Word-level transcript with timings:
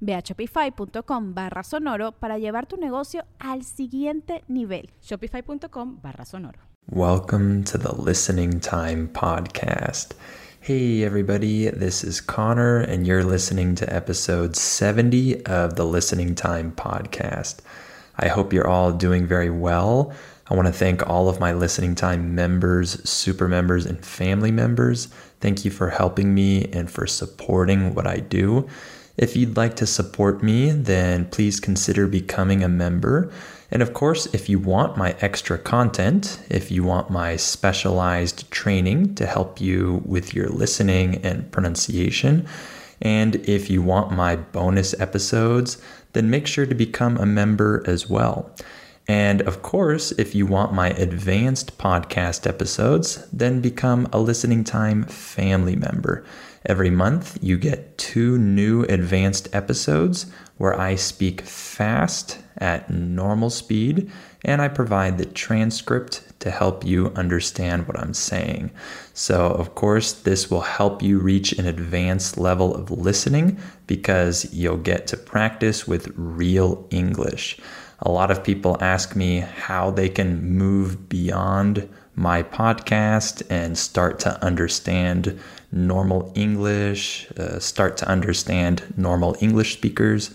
Ve 0.00 0.14
a 0.14 0.22
shopify.com 0.22 1.34
barra 1.34 1.62
sonoro 1.62 2.12
para 2.12 2.38
llevar 2.38 2.66
tu 2.66 2.76
negocio 2.76 3.24
al 3.38 3.64
siguiente 3.64 4.44
nivel. 4.48 4.90
Shopify.com 5.00 6.00
barra 6.02 6.24
sonoro. 6.24 6.58
Welcome 6.90 7.64
to 7.64 7.76
the 7.76 7.94
Listening 7.94 8.60
Time 8.60 9.08
Podcast. 9.08 10.12
Hey, 10.60 11.04
everybody, 11.04 11.68
this 11.68 12.02
is 12.02 12.20
Connor, 12.20 12.78
and 12.78 13.06
you're 13.06 13.24
listening 13.24 13.74
to 13.76 13.94
episode 13.94 14.56
70 14.56 15.44
of 15.44 15.76
the 15.76 15.84
Listening 15.84 16.34
Time 16.34 16.72
Podcast. 16.72 17.60
I 18.16 18.28
hope 18.28 18.52
you're 18.52 18.66
all 18.66 18.92
doing 18.92 19.26
very 19.26 19.50
well. 19.50 20.12
I 20.50 20.54
want 20.54 20.66
to 20.66 20.72
thank 20.72 21.06
all 21.08 21.28
of 21.28 21.38
my 21.38 21.52
Listening 21.52 21.94
Time 21.94 22.34
members, 22.34 23.06
super 23.08 23.48
members, 23.48 23.84
and 23.84 24.04
family 24.04 24.50
members. 24.50 25.08
Thank 25.40 25.64
you 25.64 25.70
for 25.70 25.90
helping 25.90 26.34
me 26.34 26.64
and 26.72 26.90
for 26.90 27.06
supporting 27.06 27.94
what 27.94 28.06
I 28.06 28.16
do. 28.16 28.66
If 29.18 29.34
you'd 29.34 29.56
like 29.56 29.74
to 29.76 29.86
support 29.86 30.44
me, 30.44 30.70
then 30.70 31.26
please 31.26 31.58
consider 31.58 32.06
becoming 32.06 32.62
a 32.62 32.68
member. 32.68 33.32
And 33.68 33.82
of 33.82 33.92
course, 33.92 34.26
if 34.32 34.48
you 34.48 34.60
want 34.60 34.96
my 34.96 35.16
extra 35.20 35.58
content, 35.58 36.40
if 36.48 36.70
you 36.70 36.84
want 36.84 37.10
my 37.10 37.34
specialized 37.34 38.48
training 38.52 39.16
to 39.16 39.26
help 39.26 39.60
you 39.60 40.02
with 40.06 40.34
your 40.34 40.48
listening 40.48 41.16
and 41.24 41.50
pronunciation, 41.50 42.46
and 43.02 43.36
if 43.48 43.68
you 43.68 43.82
want 43.82 44.12
my 44.12 44.36
bonus 44.36 44.98
episodes, 45.00 45.82
then 46.12 46.30
make 46.30 46.46
sure 46.46 46.64
to 46.64 46.74
become 46.74 47.16
a 47.16 47.26
member 47.26 47.82
as 47.86 48.08
well. 48.08 48.54
And 49.08 49.40
of 49.42 49.62
course, 49.62 50.12
if 50.12 50.34
you 50.34 50.46
want 50.46 50.74
my 50.74 50.90
advanced 50.90 51.76
podcast 51.76 52.46
episodes, 52.46 53.26
then 53.32 53.60
become 53.60 54.06
a 54.12 54.20
listening 54.20 54.62
time 54.64 55.04
family 55.04 55.74
member. 55.74 56.24
Every 56.66 56.90
month, 56.90 57.38
you 57.40 57.56
get 57.56 57.96
two 57.98 58.36
new 58.38 58.82
advanced 58.84 59.48
episodes 59.54 60.26
where 60.56 60.78
I 60.78 60.96
speak 60.96 61.42
fast 61.42 62.38
at 62.58 62.90
normal 62.90 63.50
speed 63.50 64.10
and 64.44 64.60
I 64.60 64.68
provide 64.68 65.18
the 65.18 65.26
transcript 65.26 66.22
to 66.40 66.50
help 66.50 66.84
you 66.84 67.08
understand 67.16 67.86
what 67.86 67.98
I'm 67.98 68.14
saying. 68.14 68.70
So, 69.14 69.46
of 69.46 69.74
course, 69.74 70.12
this 70.12 70.50
will 70.50 70.60
help 70.60 71.02
you 71.02 71.18
reach 71.18 71.52
an 71.52 71.66
advanced 71.66 72.38
level 72.38 72.74
of 72.74 72.90
listening 72.90 73.58
because 73.86 74.52
you'll 74.52 74.76
get 74.76 75.06
to 75.08 75.16
practice 75.16 75.86
with 75.86 76.12
real 76.16 76.86
English. 76.90 77.58
A 78.00 78.10
lot 78.10 78.30
of 78.30 78.44
people 78.44 78.76
ask 78.80 79.16
me 79.16 79.40
how 79.40 79.90
they 79.90 80.08
can 80.08 80.56
move 80.56 81.08
beyond 81.08 81.88
my 82.14 82.42
podcast 82.42 83.42
and 83.50 83.76
start 83.76 84.20
to 84.20 84.44
understand 84.44 85.38
normal 85.70 86.32
English, 86.34 87.30
uh, 87.32 87.58
start 87.58 87.96
to 87.98 88.08
understand 88.08 88.82
normal 88.96 89.36
English 89.40 89.74
speakers. 89.74 90.30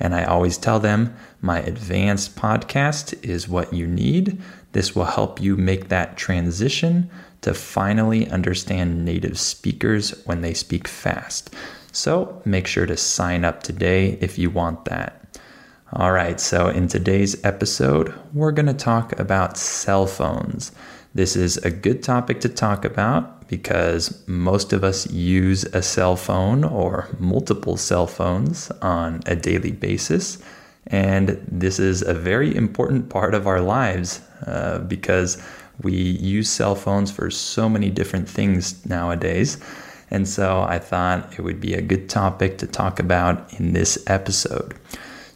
And 0.00 0.14
I 0.14 0.24
always 0.24 0.58
tell 0.58 0.80
them 0.80 1.14
my 1.40 1.60
advanced 1.60 2.36
podcast 2.36 3.22
is 3.24 3.48
what 3.48 3.72
you 3.72 3.86
need. 3.86 4.40
This 4.72 4.94
will 4.94 5.04
help 5.04 5.40
you 5.40 5.56
make 5.56 5.88
that 5.88 6.16
transition 6.16 7.08
to 7.42 7.54
finally 7.54 8.28
understand 8.30 9.04
native 9.04 9.38
speakers 9.38 10.10
when 10.26 10.40
they 10.40 10.54
speak 10.54 10.88
fast. 10.88 11.54
So 11.92 12.42
make 12.44 12.66
sure 12.66 12.86
to 12.86 12.96
sign 12.96 13.44
up 13.44 13.62
today 13.62 14.18
if 14.20 14.36
you 14.38 14.50
want 14.50 14.86
that. 14.86 15.38
All 15.92 16.10
right, 16.10 16.40
so 16.40 16.68
in 16.68 16.88
today's 16.88 17.42
episode, 17.44 18.12
we're 18.32 18.50
going 18.50 18.66
to 18.66 18.74
talk 18.74 19.16
about 19.20 19.56
cell 19.56 20.06
phones. 20.06 20.72
This 21.14 21.36
is 21.36 21.56
a 21.58 21.70
good 21.70 22.02
topic 22.02 22.40
to 22.40 22.48
talk 22.48 22.84
about 22.84 23.33
because 23.48 24.26
most 24.26 24.72
of 24.72 24.84
us 24.84 25.10
use 25.10 25.64
a 25.64 25.82
cell 25.82 26.16
phone 26.16 26.64
or 26.64 27.08
multiple 27.18 27.76
cell 27.76 28.06
phones 28.06 28.70
on 28.82 29.22
a 29.26 29.36
daily 29.36 29.72
basis. 29.72 30.38
And 30.86 31.44
this 31.50 31.78
is 31.78 32.02
a 32.02 32.14
very 32.14 32.54
important 32.54 33.08
part 33.08 33.34
of 33.34 33.46
our 33.46 33.60
lives 33.60 34.20
uh, 34.46 34.78
because 34.80 35.42
we 35.82 35.94
use 35.94 36.48
cell 36.48 36.74
phones 36.74 37.10
for 37.10 37.30
so 37.30 37.68
many 37.68 37.90
different 37.90 38.28
things 38.28 38.84
nowadays. 38.86 39.58
And 40.10 40.28
so 40.28 40.62
I 40.62 40.78
thought 40.78 41.32
it 41.38 41.42
would 41.42 41.60
be 41.60 41.74
a 41.74 41.82
good 41.82 42.08
topic 42.08 42.58
to 42.58 42.66
talk 42.66 43.00
about 43.00 43.52
in 43.54 43.72
this 43.72 44.02
episode. 44.06 44.74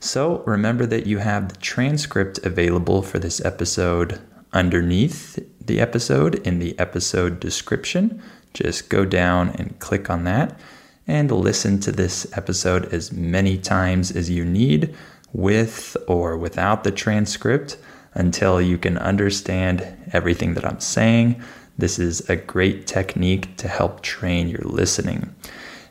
So 0.01 0.43
remember 0.47 0.87
that 0.87 1.07
you 1.07 1.19
have 1.19 1.49
the 1.49 1.57
transcript 1.57 2.39
available 2.45 3.03
for 3.03 3.19
this 3.19 3.45
episode 3.45 4.21
underneath 4.53 5.39
the 5.69 5.81
episode 5.81 6.34
in 6.47 6.59
the 6.59 6.77
episode 6.79 7.39
description. 7.39 8.21
Just 8.53 8.89
go 8.89 9.05
down 9.05 9.51
and 9.51 9.79
click 9.79 10.11
on 10.11 10.25
that 10.25 10.59
and 11.06 11.31
listen 11.31 11.79
to 11.81 11.93
this 11.93 12.27
episode 12.37 12.93
as 12.93 13.12
many 13.12 13.56
times 13.56 14.11
as 14.11 14.29
you 14.29 14.45
need 14.45 14.95
with 15.33 15.97
or 16.06 16.37
without 16.37 16.84
the 16.84 16.91
transcript 16.91 17.77
until 18.15 18.61
you 18.61 18.77
can 18.77 18.99
understand 18.99 19.87
everything 20.12 20.55
that 20.55 20.65
I'm 20.65 20.81
saying. 20.81 21.41
This 21.79 21.99
is 21.99 22.29
a 22.29 22.37
great 22.37 22.87
technique 22.87 23.56
to 23.59 23.69
help 23.69 24.03
train 24.03 24.49
your 24.49 24.65
listening. 24.65 25.35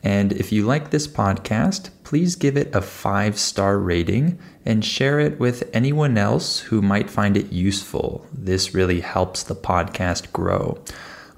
And 0.07 0.31
if 0.31 0.53
you 0.53 0.65
like 0.65 0.89
this 0.89 1.05
podcast, 1.05 1.89
please 2.05 2.37
give 2.37 2.55
it 2.55 2.73
a 2.73 2.81
five 2.81 3.37
star 3.37 3.77
rating 3.77 4.39
and 4.65 4.85
share 4.85 5.19
it 5.19 5.37
with 5.37 5.69
anyone 5.73 6.17
else 6.17 6.59
who 6.59 6.81
might 6.81 7.09
find 7.09 7.35
it 7.35 7.51
useful. 7.51 8.25
This 8.31 8.73
really 8.73 9.01
helps 9.01 9.43
the 9.43 9.53
podcast 9.53 10.31
grow. 10.31 10.81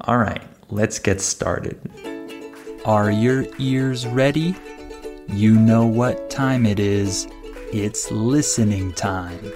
All 0.02 0.20
right, 0.20 0.44
let's 0.70 1.00
get 1.00 1.20
started. 1.20 1.80
Are 2.86 3.10
your 3.10 3.48
ears 3.58 4.06
ready? 4.06 4.56
You 5.30 5.56
know 5.56 5.88
what 5.88 6.30
time 6.30 6.68
it 6.68 6.80
is. 6.80 7.28
It's 7.74 8.12
listening 8.12 8.94
time. 8.94 9.52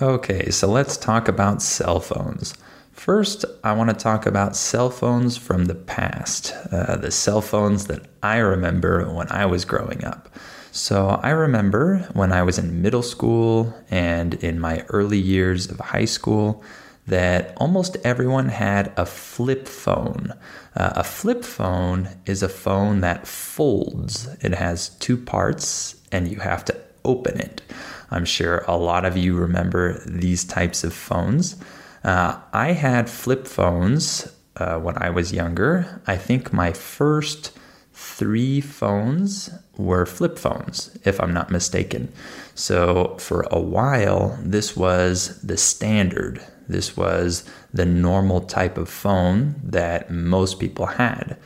Okay, 0.00 0.48
so 0.48 0.66
let's 0.66 0.96
talk 0.96 1.28
about 1.28 1.60
cell 1.60 2.00
phones. 2.00 2.54
First, 3.00 3.46
I 3.64 3.72
want 3.72 3.88
to 3.88 3.96
talk 3.96 4.26
about 4.26 4.54
cell 4.54 4.90
phones 4.90 5.38
from 5.38 5.64
the 5.64 5.74
past, 5.74 6.52
uh, 6.70 6.96
the 6.96 7.10
cell 7.10 7.40
phones 7.40 7.86
that 7.86 8.04
I 8.22 8.36
remember 8.36 9.10
when 9.10 9.32
I 9.32 9.46
was 9.46 9.64
growing 9.64 10.04
up. 10.04 10.28
So, 10.70 11.18
I 11.22 11.30
remember 11.30 12.06
when 12.12 12.30
I 12.30 12.42
was 12.42 12.58
in 12.58 12.82
middle 12.82 13.02
school 13.02 13.74
and 13.90 14.34
in 14.44 14.60
my 14.60 14.84
early 14.90 15.16
years 15.16 15.70
of 15.70 15.80
high 15.80 16.04
school 16.04 16.62
that 17.06 17.54
almost 17.56 17.96
everyone 18.04 18.50
had 18.50 18.92
a 18.98 19.06
flip 19.06 19.66
phone. 19.66 20.34
Uh, 20.76 20.92
a 20.96 21.02
flip 21.02 21.42
phone 21.42 22.10
is 22.26 22.42
a 22.42 22.50
phone 22.50 23.00
that 23.00 23.26
folds, 23.26 24.28
it 24.42 24.52
has 24.52 24.90
two 24.90 25.16
parts, 25.16 25.98
and 26.12 26.28
you 26.28 26.40
have 26.40 26.66
to 26.66 26.76
open 27.06 27.40
it. 27.40 27.62
I'm 28.10 28.26
sure 28.26 28.62
a 28.68 28.76
lot 28.76 29.06
of 29.06 29.16
you 29.16 29.36
remember 29.36 30.02
these 30.04 30.44
types 30.44 30.84
of 30.84 30.92
phones. 30.92 31.56
Uh, 32.02 32.40
I 32.52 32.72
had 32.72 33.10
flip 33.10 33.46
phones 33.46 34.32
uh, 34.56 34.78
when 34.78 34.96
I 34.98 35.10
was 35.10 35.32
younger. 35.32 36.02
I 36.06 36.16
think 36.16 36.52
my 36.52 36.72
first 36.72 37.58
three 37.92 38.60
phones 38.60 39.50
were 39.76 40.06
flip 40.06 40.38
phones, 40.38 40.96
if 41.04 41.20
I'm 41.20 41.34
not 41.34 41.50
mistaken. 41.50 42.12
So 42.54 43.16
for 43.18 43.46
a 43.50 43.60
while, 43.60 44.38
this 44.42 44.76
was 44.76 45.40
the 45.42 45.56
standard. 45.56 46.44
This 46.68 46.96
was 46.96 47.44
the 47.74 47.84
normal 47.84 48.40
type 48.42 48.78
of 48.78 48.88
phone 48.88 49.60
that 49.64 50.10
most 50.10 50.58
people 50.58 50.86
had. 50.86 51.36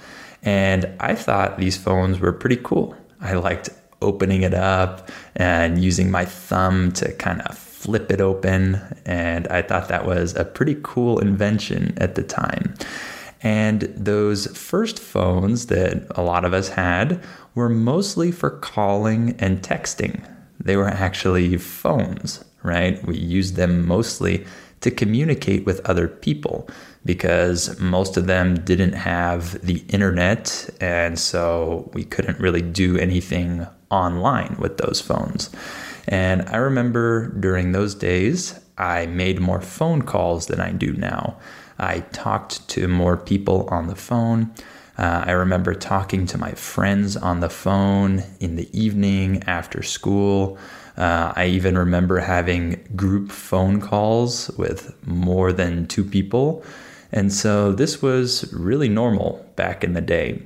And 0.43 0.95
I 1.01 1.15
thought 1.15 1.59
these 1.59 1.77
phones 1.77 2.21
were 2.21 2.33
pretty 2.33 2.59
cool. 2.63 2.95
I 3.21 3.35
liked 3.35 3.71
opening 4.03 4.43
it 4.43 4.55
up 4.55 5.11
and 5.35 5.83
using 5.83 6.11
my 6.11 6.25
thumb 6.25 6.93
to 6.93 7.13
kind 7.15 7.41
of 7.43 7.57
flip 7.85 8.11
it 8.11 8.21
open. 8.21 8.81
And 9.05 9.47
I 9.49 9.61
thought 9.61 9.89
that 9.89 10.07
was 10.07 10.35
a 10.35 10.45
pretty 10.45 10.79
cool 10.83 11.19
invention 11.19 11.93
at 11.99 12.15
the 12.15 12.23
time. 12.23 12.75
And 13.43 13.83
those 13.95 14.47
first 14.57 14.99
phones 14.99 15.67
that 15.67 16.07
a 16.17 16.23
lot 16.23 16.47
of 16.47 16.55
us 16.55 16.71
had 16.71 17.23
were 17.55 17.69
mostly 17.69 18.33
for 18.33 18.49
calling 18.49 19.37
and 19.39 19.61
texting. 19.61 20.27
They 20.59 20.79
were 20.79 20.89
actually 20.89 21.59
phones, 21.59 22.43
right? 22.63 23.05
We 23.07 23.19
used 23.19 23.57
them 23.57 23.87
mostly 23.87 24.47
to 24.81 24.91
communicate 24.91 25.67
with 25.67 25.85
other 25.85 26.09
people 26.09 26.67
because 27.05 27.79
most 27.79 28.17
of 28.17 28.27
them 28.27 28.65
didn't 28.65 28.95
have 28.95 29.61
the 29.61 29.85
internet. 29.91 30.71
And 30.81 31.19
so 31.19 31.91
we 31.93 32.05
couldn't 32.05 32.41
really 32.41 32.63
do 32.63 32.97
anything 32.97 33.67
online 33.91 34.57
with 34.59 34.79
those 34.79 35.03
phones. 35.03 35.51
And 36.09 36.43
I 36.49 36.57
remember 36.57 37.29
during 37.29 37.73
those 37.73 37.95
days, 37.95 38.59
I 38.77 39.07
made 39.07 39.41
more 39.41 39.61
phone 39.61 40.03
calls 40.03 40.47
than 40.47 40.61
I 40.61 40.73
do 40.73 40.93
now. 40.93 41.39
I 41.79 42.01
talked 42.01 42.69
to 42.71 42.89
more 42.89 43.17
people 43.17 43.69
on 43.71 43.87
the 43.87 43.97
phone. 43.97 44.53
Uh, 44.97 45.25
I 45.27 45.33
remember 45.33 45.75
talking 45.75 46.27
to 46.27 46.39
my 46.39 46.53
friends 46.53 47.17
on 47.17 47.41
the 47.41 47.49
phone 47.49 48.23
in 48.39 48.57
the 48.57 48.69
evening 48.79 49.43
after 49.45 49.83
school. 49.83 50.57
Uh, 50.97 51.33
I 51.35 51.47
even 51.47 51.77
remember 51.77 52.21
having 52.21 52.87
group 52.95 53.33
phone 53.33 53.81
calls 53.81 54.51
with 54.51 54.95
more 55.05 55.53
than 55.53 55.87
two 55.87 56.05
people. 56.05 56.63
And 57.11 57.33
so 57.33 57.73
this 57.73 58.03
was 58.03 58.53
really 58.53 58.89
normal 58.89 59.45
back 59.57 59.83
in 59.83 59.95
the 59.95 60.01
day. 60.01 60.43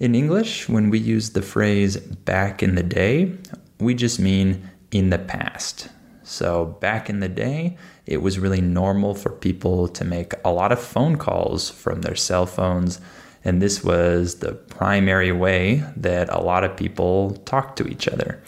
In 0.00 0.14
English, 0.14 0.68
when 0.68 0.90
we 0.90 0.98
use 0.98 1.30
the 1.30 1.42
phrase 1.42 1.98
back 1.98 2.62
in 2.62 2.74
the 2.74 2.82
day, 2.82 3.32
we 3.78 3.94
just 3.94 4.18
mean 4.18 4.70
in 4.94 5.10
the 5.10 5.18
past. 5.18 5.88
So 6.22 6.76
back 6.80 7.10
in 7.10 7.20
the 7.20 7.28
day, 7.28 7.76
it 8.06 8.22
was 8.22 8.38
really 8.38 8.62
normal 8.62 9.14
for 9.14 9.30
people 9.30 9.88
to 9.88 10.04
make 10.04 10.32
a 10.44 10.52
lot 10.52 10.72
of 10.72 10.80
phone 10.80 11.16
calls 11.16 11.68
from 11.68 12.00
their 12.00 12.14
cell 12.14 12.46
phones. 12.46 13.00
And 13.44 13.60
this 13.60 13.84
was 13.84 14.36
the 14.36 14.52
primary 14.52 15.32
way 15.32 15.84
that 15.96 16.30
a 16.30 16.40
lot 16.40 16.64
of 16.64 16.76
people 16.76 17.32
talked 17.44 17.76
to 17.78 17.86
each 17.88 18.08
other. 18.08 18.40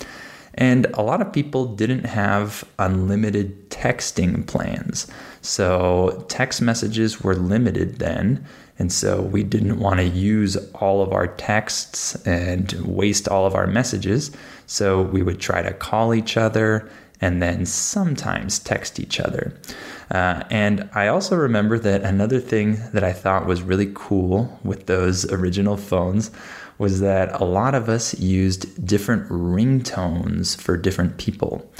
And 0.55 0.87
a 0.95 1.03
lot 1.03 1.21
of 1.21 1.35
people 1.35 1.67
didn't 1.67 2.05
have 2.05 2.65
unlimited 2.79 3.69
texting 3.69 4.47
plans. 4.47 5.07
So 5.43 6.25
text 6.29 6.63
messages 6.63 7.21
were 7.21 7.35
limited 7.35 7.99
then. 7.99 8.47
And 8.79 8.91
so 8.91 9.21
we 9.21 9.43
didn't 9.43 9.81
want 9.81 10.01
to 10.01 10.07
use 10.07 10.57
all 10.75 11.03
of 11.03 11.13
our 11.13 11.27
texts 11.27 12.15
and 12.27 12.73
waste 12.87 13.29
all 13.29 13.47
of 13.47 13.55
our 13.55 13.67
messages. 13.67 14.31
So 14.67 15.03
we 15.03 15.23
would 15.23 15.41
try 15.41 15.63
to 15.63 15.73
call 15.73 16.15
each 16.15 16.37
other 16.37 16.91
and 17.21 17.43
then 17.43 17.65
sometimes 17.65 18.59
text 18.59 19.01
each 19.01 19.21
other. 19.21 19.55
Uh, 20.11 20.43
and 20.51 20.89
I 20.95 21.09
also 21.09 21.37
remember 21.37 21.79
that 21.79 22.03
another 22.03 22.41
thing 22.41 22.79
that 22.93 23.03
I 23.03 23.13
thought 23.13 23.47
was 23.47 23.63
really 23.63 23.91
cool 23.95 24.61
with 24.63 24.87
those 24.87 25.31
original 25.33 25.77
phones 25.77 26.31
was 26.79 27.01
that 27.01 27.41
a 27.41 27.45
lot 27.45 27.75
of 27.75 27.89
us 27.89 28.19
used 28.21 28.87
different 28.87 29.29
ringtones 29.29 30.61
for 30.61 30.77
different 30.77 31.17
people. 31.17 31.71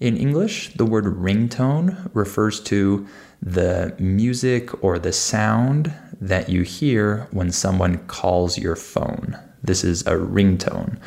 In 0.00 0.16
English, 0.16 0.74
the 0.74 0.84
word 0.84 1.04
ringtone 1.04 2.10
refers 2.14 2.60
to 2.64 3.06
the 3.42 3.94
music 3.98 4.82
or 4.82 4.98
the 4.98 5.12
sound 5.12 5.92
that 6.20 6.48
you 6.48 6.62
hear 6.62 7.26
when 7.30 7.50
someone 7.50 7.98
calls 8.06 8.58
your 8.58 8.76
phone. 8.76 9.38
This 9.62 9.84
is 9.84 10.02
a 10.02 10.12
ringtone. 10.12 10.98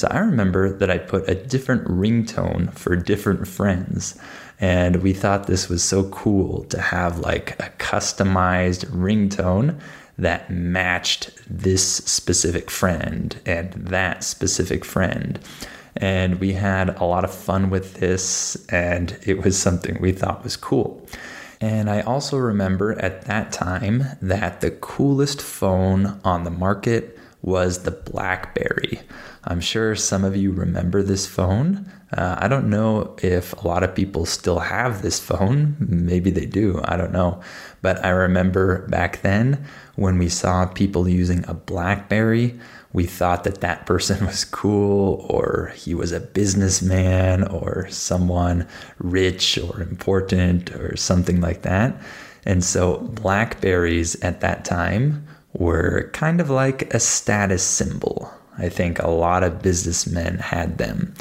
So 0.00 0.08
I 0.10 0.20
remember 0.20 0.72
that 0.78 0.90
I 0.90 0.96
put 0.96 1.28
a 1.28 1.34
different 1.34 1.84
ringtone 1.84 2.72
for 2.72 2.96
different 2.96 3.46
friends. 3.46 4.18
And 4.58 5.02
we 5.02 5.12
thought 5.12 5.46
this 5.46 5.68
was 5.68 5.84
so 5.84 6.04
cool 6.04 6.64
to 6.70 6.80
have 6.80 7.18
like 7.18 7.50
a 7.60 7.70
customized 7.76 8.86
ringtone 8.86 9.78
that 10.16 10.50
matched 10.50 11.32
this 11.46 11.84
specific 11.84 12.70
friend 12.70 13.38
and 13.44 13.74
that 13.74 14.24
specific 14.24 14.86
friend. 14.86 15.38
And 15.96 16.40
we 16.40 16.54
had 16.54 16.96
a 16.96 17.04
lot 17.04 17.24
of 17.24 17.34
fun 17.34 17.68
with 17.68 17.96
this, 17.96 18.56
and 18.70 19.18
it 19.26 19.44
was 19.44 19.58
something 19.60 20.00
we 20.00 20.12
thought 20.12 20.44
was 20.44 20.56
cool. 20.56 21.06
And 21.60 21.90
I 21.90 22.00
also 22.00 22.38
remember 22.38 22.98
at 23.00 23.26
that 23.26 23.52
time 23.52 24.04
that 24.22 24.62
the 24.62 24.70
coolest 24.70 25.42
phone 25.42 26.18
on 26.24 26.44
the 26.44 26.50
market 26.50 27.18
was 27.42 27.82
the 27.82 27.90
Blackberry. 27.90 29.00
I'm 29.44 29.60
sure 29.60 29.96
some 29.96 30.24
of 30.24 30.36
you 30.36 30.52
remember 30.52 31.02
this 31.02 31.26
phone. 31.26 31.90
Uh, 32.12 32.36
I 32.38 32.48
don't 32.48 32.68
know 32.68 33.16
if 33.22 33.54
a 33.54 33.66
lot 33.66 33.82
of 33.82 33.94
people 33.94 34.26
still 34.26 34.58
have 34.58 35.00
this 35.00 35.18
phone. 35.18 35.76
Maybe 35.78 36.30
they 36.30 36.44
do. 36.44 36.80
I 36.84 36.96
don't 36.96 37.12
know. 37.12 37.40
But 37.80 38.04
I 38.04 38.10
remember 38.10 38.86
back 38.88 39.22
then 39.22 39.64
when 39.96 40.18
we 40.18 40.28
saw 40.28 40.66
people 40.66 41.08
using 41.08 41.44
a 41.48 41.54
Blackberry, 41.54 42.58
we 42.92 43.06
thought 43.06 43.44
that 43.44 43.60
that 43.60 43.86
person 43.86 44.26
was 44.26 44.44
cool 44.44 45.24
or 45.30 45.72
he 45.74 45.94
was 45.94 46.12
a 46.12 46.20
businessman 46.20 47.44
or 47.44 47.88
someone 47.88 48.66
rich 48.98 49.56
or 49.56 49.80
important 49.80 50.70
or 50.72 50.96
something 50.96 51.40
like 51.40 51.62
that. 51.62 51.96
And 52.44 52.64
so 52.64 52.98
Blackberries 52.98 54.16
at 54.22 54.40
that 54.40 54.64
time 54.64 55.26
were 55.52 56.10
kind 56.12 56.40
of 56.40 56.50
like 56.50 56.92
a 56.94 57.00
status 57.00 57.62
symbol. 57.62 58.32
I 58.60 58.68
think 58.68 58.98
a 58.98 59.08
lot 59.08 59.42
of 59.42 59.62
businessmen 59.62 60.38
had 60.38 60.78
them. 60.78 61.14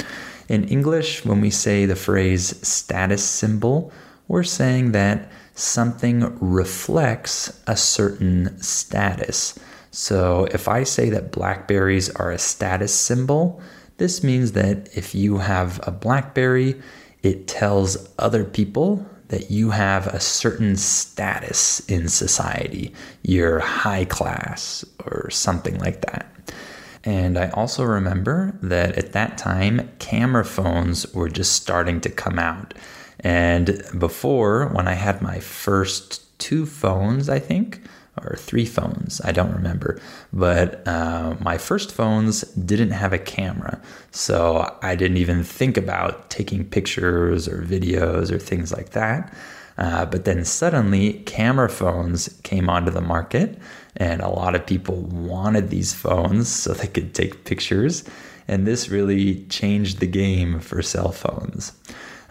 In 0.48 0.68
English, 0.68 1.26
when 1.26 1.42
we 1.42 1.50
say 1.50 1.86
the 1.86 1.96
phrase 1.96 2.56
status 2.68 3.24
symbol, 3.24 3.92
we're 4.28 4.44
saying 4.44 4.92
that 4.92 5.32
something 5.54 6.38
reflects 6.40 7.62
a 7.68 7.76
certain 7.76 8.62
status. 8.62 9.58
So 9.92 10.46
if 10.52 10.68
I 10.68 10.84
say 10.84 11.10
that 11.10 11.32
blackberries 11.32 12.10
are 12.12 12.32
a 12.32 12.38
status 12.38 12.94
symbol, 12.94 13.62
this 13.98 14.24
means 14.24 14.52
that 14.54 14.96
if 14.96 15.16
you 15.16 15.38
have 15.38 15.80
a 15.84 15.92
blackberry, 15.92 16.82
it 17.22 17.48
tells 17.48 18.10
other 18.18 18.44
people 18.44 19.06
that 19.28 19.52
you 19.52 19.70
have 19.70 20.08
a 20.08 20.20
certain 20.20 20.76
status 20.76 21.80
in 21.82 22.08
society. 22.08 22.94
You're 23.24 23.60
high 23.60 24.06
class 24.06 24.84
or 25.06 25.30
something 25.30 25.78
like 25.80 26.02
that. 26.02 26.26
And 27.04 27.38
I 27.38 27.50
also 27.50 27.84
remember 27.84 28.58
that 28.62 28.98
at 28.98 29.14
that 29.14 29.38
time, 29.38 29.90
camera 30.00 30.46
phones 30.46 31.12
were 31.14 31.30
just 31.30 31.54
starting 31.54 32.02
to 32.02 32.10
come 32.10 32.38
out. 32.38 32.74
And 33.22 33.84
before, 33.98 34.68
when 34.68 34.88
I 34.88 34.94
had 34.94 35.22
my 35.22 35.40
first 35.40 36.40
two 36.40 36.66
phones, 36.66 37.30
I 37.30 37.40
think, 37.40 37.82
or 38.24 38.36
three 38.36 38.66
phones, 38.66 39.22
I 39.24 39.32
don't 39.32 39.54
remember, 39.54 40.02
but 40.34 40.86
uh, 40.88 41.36
my 41.40 41.58
first 41.58 41.92
phones 41.94 42.42
didn't 42.54 42.92
have 42.92 43.14
a 43.14 43.18
camera. 43.18 43.82
So 44.12 44.78
I 44.82 44.96
didn't 44.96 45.18
even 45.18 45.44
think 45.44 45.78
about 45.78 46.30
taking 46.30 46.66
pictures 46.66 47.48
or 47.48 47.62
videos 47.62 48.32
or 48.32 48.40
things 48.40 48.74
like 48.74 48.90
that. 48.90 49.34
Uh, 49.80 50.06
but 50.06 50.26
then 50.26 50.44
suddenly, 50.44 51.14
camera 51.26 51.70
phones 51.70 52.28
came 52.44 52.70
onto 52.70 52.92
the 52.92 53.02
market, 53.02 53.58
and 53.96 54.22
a 54.22 54.28
lot 54.28 54.54
of 54.54 54.66
people 54.66 54.98
wanted 54.98 55.70
these 55.70 55.94
phones 55.94 56.50
so 56.50 56.74
they 56.74 56.88
could 56.88 57.16
take 57.16 57.46
pictures. 57.46 58.04
And 58.48 58.68
this 58.68 58.90
really 58.90 59.46
changed 59.46 60.00
the 60.00 60.08
game 60.08 60.60
for 60.60 60.82
cell 60.82 61.14
phones. 61.14 61.72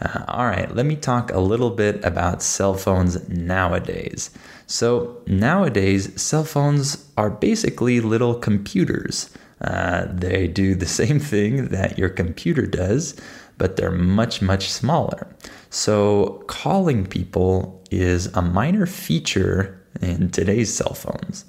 Uh, 0.00 0.25
all 0.28 0.45
right, 0.45 0.75
let 0.75 0.85
me 0.85 0.95
talk 0.95 1.33
a 1.33 1.40
little 1.40 1.71
bit 1.71 2.05
about 2.05 2.43
cell 2.43 2.75
phones 2.75 3.26
nowadays. 3.28 4.31
So, 4.67 5.23
nowadays, 5.26 6.21
cell 6.21 6.45
phones 6.45 7.09
are 7.17 7.31
basically 7.31 8.00
little 8.00 8.35
computers. 8.35 9.31
Uh, 9.62 10.07
they 10.12 10.49
do 10.49 10.75
the 10.75 10.87
same 11.00 11.19
thing 11.19 11.69
that 11.69 11.99
your 11.99 12.11
computer 12.11 12.67
does, 12.67 13.19
but 13.57 13.76
they're 13.76 13.90
much, 13.90 14.43
much 14.43 14.71
smaller. 14.71 15.26
So, 15.71 16.45
calling 16.47 17.07
people 17.07 17.83
is 17.91 18.27
a 18.29 18.43
minor 18.43 18.87
feature 18.87 19.81
in 20.01 20.31
today's 20.31 20.73
cell 20.73 20.95
phones. 20.95 21.45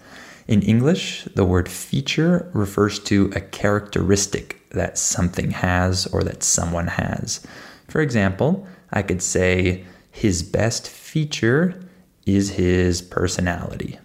In 0.48 0.62
English, 0.62 1.26
the 1.36 1.46
word 1.46 1.70
feature 1.70 2.50
refers 2.54 3.00
to 3.00 3.32
a 3.36 3.42
characteristic 3.42 4.68
that 4.72 4.98
something 4.98 5.52
has 5.52 6.08
or 6.08 6.24
that 6.24 6.44
someone 6.44 6.88
has. 6.88 7.46
For 7.88 8.02
example, 8.02 8.68
I 8.92 9.04
could 9.04 9.22
say 9.22 9.86
his 10.12 10.44
best 10.44 10.90
feature 10.90 11.80
is 12.26 12.52
his 12.52 13.02
personality. 13.02 14.00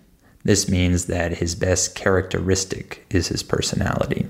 This 0.45 0.69
means 0.69 1.07
that 1.07 1.39
his 1.39 1.55
best 1.55 1.95
characteristic 1.95 3.07
is 3.11 3.29
his 3.29 3.43
personality. 3.43 4.27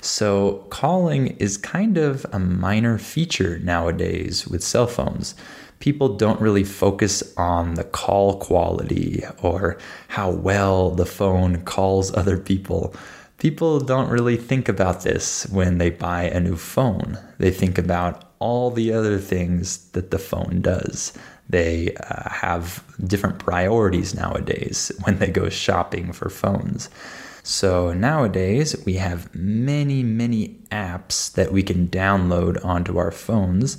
So, 0.00 0.64
calling 0.70 1.36
is 1.38 1.56
kind 1.56 1.98
of 1.98 2.24
a 2.32 2.38
minor 2.38 2.96
feature 2.98 3.58
nowadays 3.58 4.46
with 4.46 4.62
cell 4.62 4.86
phones. 4.86 5.34
People 5.80 6.16
don't 6.16 6.40
really 6.40 6.64
focus 6.64 7.22
on 7.36 7.74
the 7.74 7.84
call 7.84 8.38
quality 8.38 9.24
or 9.42 9.78
how 10.08 10.30
well 10.30 10.90
the 10.90 11.06
phone 11.06 11.62
calls 11.62 12.14
other 12.14 12.38
people. 12.38 12.94
People 13.38 13.78
don't 13.80 14.10
really 14.10 14.36
think 14.36 14.68
about 14.68 15.02
this 15.02 15.46
when 15.50 15.78
they 15.78 15.90
buy 15.90 16.24
a 16.24 16.40
new 16.40 16.56
phone. 16.56 17.18
They 17.38 17.50
think 17.50 17.78
about 17.78 18.24
all 18.40 18.70
the 18.70 18.92
other 18.92 19.18
things 19.18 19.90
that 19.90 20.10
the 20.10 20.18
phone 20.18 20.60
does. 20.60 21.12
They 21.48 21.94
uh, 21.94 22.28
have 22.28 22.84
different 23.06 23.38
priorities 23.38 24.14
nowadays 24.14 24.92
when 25.04 25.18
they 25.18 25.28
go 25.28 25.48
shopping 25.48 26.12
for 26.12 26.28
phones. 26.28 26.90
So 27.42 27.94
nowadays, 27.94 28.76
we 28.84 28.94
have 28.94 29.34
many, 29.34 30.02
many 30.02 30.58
apps 30.70 31.32
that 31.32 31.50
we 31.50 31.62
can 31.62 31.88
download 31.88 32.62
onto 32.62 32.98
our 32.98 33.10
phones 33.10 33.78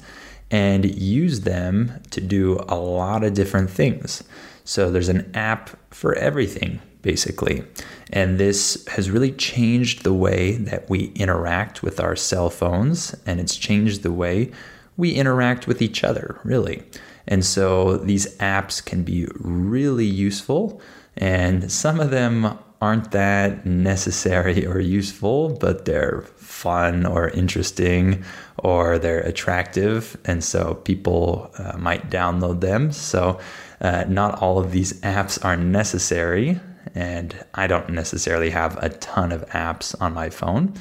and 0.50 0.86
use 0.96 1.42
them 1.42 2.02
to 2.10 2.22
do 2.22 2.60
a 2.68 2.76
lot 2.76 3.24
of 3.24 3.36
different 3.36 3.70
things. 3.70 4.24
So 4.64 4.90
there's 4.90 5.10
an 5.10 5.30
app 5.36 5.70
for 5.94 6.16
everything, 6.16 6.80
basically. 7.04 7.64
And 8.12 8.40
this 8.40 8.88
has 8.88 9.12
really 9.12 9.32
changed 9.32 10.04
the 10.04 10.14
way 10.14 10.54
that 10.54 10.90
we 10.90 11.12
interact 11.16 11.84
with 11.84 12.00
our 12.00 12.16
cell 12.16 12.50
phones, 12.50 13.16
and 13.28 13.40
it's 13.40 13.56
changed 13.56 14.02
the 14.02 14.12
way 14.12 14.52
we 14.98 15.12
interact 15.12 15.68
with 15.68 15.82
each 15.82 16.04
other, 16.04 16.40
really. 16.44 16.84
And 17.30 17.46
so 17.46 17.96
these 17.96 18.36
apps 18.38 18.84
can 18.84 19.04
be 19.04 19.28
really 19.36 20.06
useful, 20.06 20.82
and 21.16 21.72
some 21.72 22.00
of 22.00 22.12
them 22.12 22.58
aren't 22.82 23.12
that 23.12 23.66
necessary 23.66 24.66
or 24.72 24.80
useful, 24.80 25.58
but 25.58 25.86
they're 25.86 26.22
fun 26.38 27.06
or 27.06 27.30
interesting 27.30 28.24
or 28.58 28.98
they're 28.98 29.20
attractive. 29.20 30.18
And 30.26 30.44
so 30.44 30.76
people 30.76 31.52
uh, 31.58 31.78
might 31.78 32.10
download 32.10 32.62
them. 32.62 32.92
So 32.92 33.40
uh, 33.82 34.06
not 34.08 34.42
all 34.42 34.60
of 34.60 34.72
these 34.72 35.00
apps 35.02 35.44
are 35.44 35.56
necessary. 35.56 36.60
And 36.96 37.46
I 37.54 37.68
don't 37.68 37.90
necessarily 37.90 38.50
have 38.50 38.78
a 38.78 38.90
ton 38.90 39.32
of 39.32 39.48
apps 39.50 39.96
on 40.02 40.14
my 40.14 40.30
phone, 40.30 40.74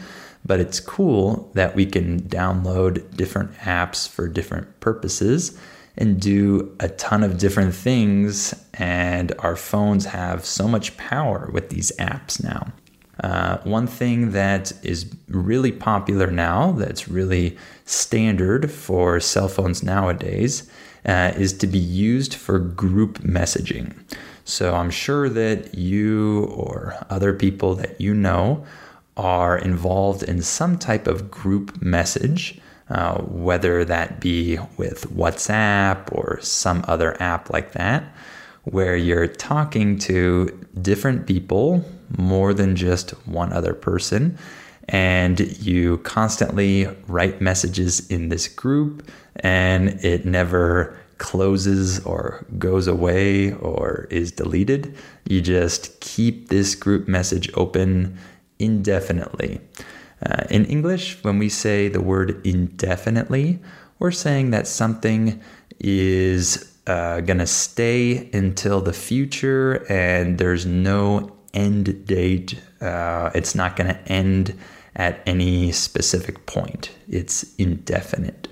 but 0.45 0.59
it's 0.59 0.81
cool 0.81 1.51
that 1.55 1.75
we 1.75 1.85
can 1.85 2.23
download 2.23 3.17
different 3.17 3.53
apps 3.59 4.09
for 4.09 4.27
different 4.27 4.81
purposes 4.81 5.59
and 5.99 6.21
do 6.21 6.75
a 6.81 6.89
ton 6.89 7.23
of 7.23 7.37
different 7.39 7.75
things. 7.75 8.55
And 8.75 9.35
our 9.41 9.57
phones 9.57 10.07
have 10.07 10.45
so 10.45 10.67
much 10.67 10.97
power 10.97 11.51
with 11.53 11.69
these 11.69 11.93
apps 11.99 12.43
now. 12.43 12.73
Uh, 13.23 13.59
one 13.65 13.89
thing 13.89 14.31
that 14.31 14.73
is 14.85 15.13
really 15.29 15.73
popular 15.73 16.29
now, 16.29 16.71
that's 16.73 17.09
really 17.09 17.59
standard 17.85 18.71
for 18.71 19.19
cell 19.19 19.49
phones 19.49 19.83
nowadays, 19.83 20.71
uh, 21.05 21.33
is 21.37 21.53
to 21.53 21.67
be 21.67 21.79
used 21.79 22.33
for 22.33 22.61
group 22.61 23.19
messaging. 23.19 23.93
So 24.45 24.75
I'm 24.77 24.91
sure 24.91 25.29
that 25.29 25.75
you 25.75 26.45
or 26.45 26.97
other 27.11 27.33
people 27.33 27.75
that 27.75 28.01
you 28.01 28.15
know 28.15 28.65
are 29.17 29.59
involved 29.59 30.23
in 30.23 30.41
some 30.41 30.79
type 30.79 31.09
of 31.09 31.29
group 31.29 31.83
message 31.83 32.61
uh, 32.91 33.19
whether 33.23 33.85
that 33.85 34.21
be 34.21 34.59
with 34.77 35.11
WhatsApp 35.15 36.13
or 36.13 36.41
some 36.41 36.85
other 36.89 37.21
app 37.23 37.51
like 37.51 37.73
that, 37.73 38.05
where 38.65 38.97
you're 38.97 39.27
talking 39.27 39.99
to 39.99 40.67
different 40.81 41.27
people 41.27 41.85
more 42.17 42.55
than 42.55 42.77
just 42.77 43.11
one 43.27 43.53
other 43.53 43.75
person. 43.75 44.39
And 44.89 45.39
you 45.59 45.99
constantly 45.99 46.87
write 47.07 47.43
messages 47.43 48.09
in 48.09 48.31
this 48.31 48.49
group, 48.49 49.11
and 49.37 49.89
it 50.03 50.25
never 50.25 50.97
closes 51.19 52.01
or 52.07 52.47
goes 52.59 52.87
away 52.87 53.53
or 53.53 54.07
is 54.09 54.33
deleted. 54.33 54.97
You 55.29 55.43
just 55.43 56.01
keep 56.01 56.49
this 56.49 56.75
group 56.75 57.07
message 57.07 57.51
open 57.55 58.17
indefinitely. 58.59 59.61
Uh, 60.25 60.45
in 60.51 60.65
English, 60.67 61.23
when 61.23 61.39
we 61.39 61.49
say 61.49 61.89
the 61.89 62.01
word 62.01 62.45
indefinitely, 62.45 63.61
we're 63.99 64.11
saying 64.11 64.51
that 64.51 64.67
something 64.67 65.41
is 65.79 66.77
uh, 66.87 67.21
going 67.21 67.39
to 67.39 67.47
stay 67.47 68.31
until 68.33 68.81
the 68.81 68.93
future 68.93 69.87
and 69.91 70.39
there's 70.39 70.67
no 70.67 71.37
end 71.55 72.07
date. 72.07 72.61
Uh, 72.81 73.31
it's 73.35 73.55
not 73.55 73.77
going 73.77 73.89
to 73.89 74.13
end 74.13 74.59
at 74.97 75.21
any 75.27 75.71
specific 75.71 76.47
point, 76.47 76.91
it's 77.09 77.55
indefinite. 77.57 78.49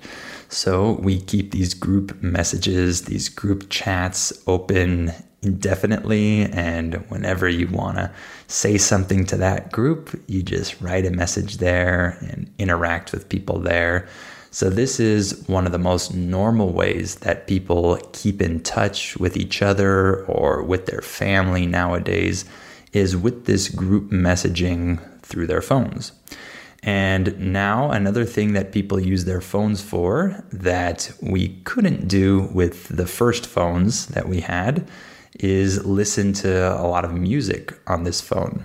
So 0.48 0.92
we 0.92 1.20
keep 1.20 1.50
these 1.50 1.74
group 1.74 2.22
messages, 2.22 3.02
these 3.02 3.28
group 3.28 3.68
chats 3.68 4.32
open 4.46 5.12
indefinitely. 5.42 6.42
And 6.44 6.94
whenever 7.08 7.48
you 7.48 7.68
want 7.68 7.98
to 7.98 8.12
say 8.48 8.78
something 8.78 9.24
to 9.26 9.36
that 9.36 9.72
group, 9.72 10.20
you 10.26 10.42
just 10.42 10.80
write 10.80 11.06
a 11.06 11.10
message 11.10 11.58
there 11.58 12.18
and 12.20 12.52
interact 12.58 13.12
with 13.12 13.28
people 13.28 13.60
there. 13.60 14.08
So, 14.50 14.70
this 14.70 14.98
is 14.98 15.44
one 15.48 15.66
of 15.66 15.72
the 15.72 15.78
most 15.78 16.14
normal 16.14 16.72
ways 16.72 17.16
that 17.16 17.46
people 17.46 17.98
keep 18.12 18.40
in 18.40 18.60
touch 18.60 19.14
with 19.18 19.36
each 19.36 19.60
other 19.60 20.24
or 20.24 20.62
with 20.62 20.86
their 20.86 21.02
family 21.02 21.66
nowadays 21.66 22.46
is 22.94 23.16
with 23.16 23.44
this 23.44 23.68
group 23.68 24.10
messaging 24.10 24.98
through 25.20 25.46
their 25.46 25.60
phones. 25.60 26.12
And 26.82 27.52
now, 27.52 27.90
another 27.90 28.24
thing 28.24 28.52
that 28.52 28.72
people 28.72 29.00
use 29.00 29.24
their 29.24 29.40
phones 29.40 29.82
for 29.82 30.44
that 30.52 31.10
we 31.20 31.48
couldn't 31.64 32.06
do 32.06 32.48
with 32.52 32.88
the 32.88 33.06
first 33.06 33.46
phones 33.46 34.06
that 34.08 34.28
we 34.28 34.40
had 34.40 34.88
is 35.40 35.84
listen 35.84 36.32
to 36.32 36.80
a 36.80 36.86
lot 36.86 37.04
of 37.04 37.12
music 37.12 37.78
on 37.86 38.04
this 38.04 38.20
phone. 38.20 38.64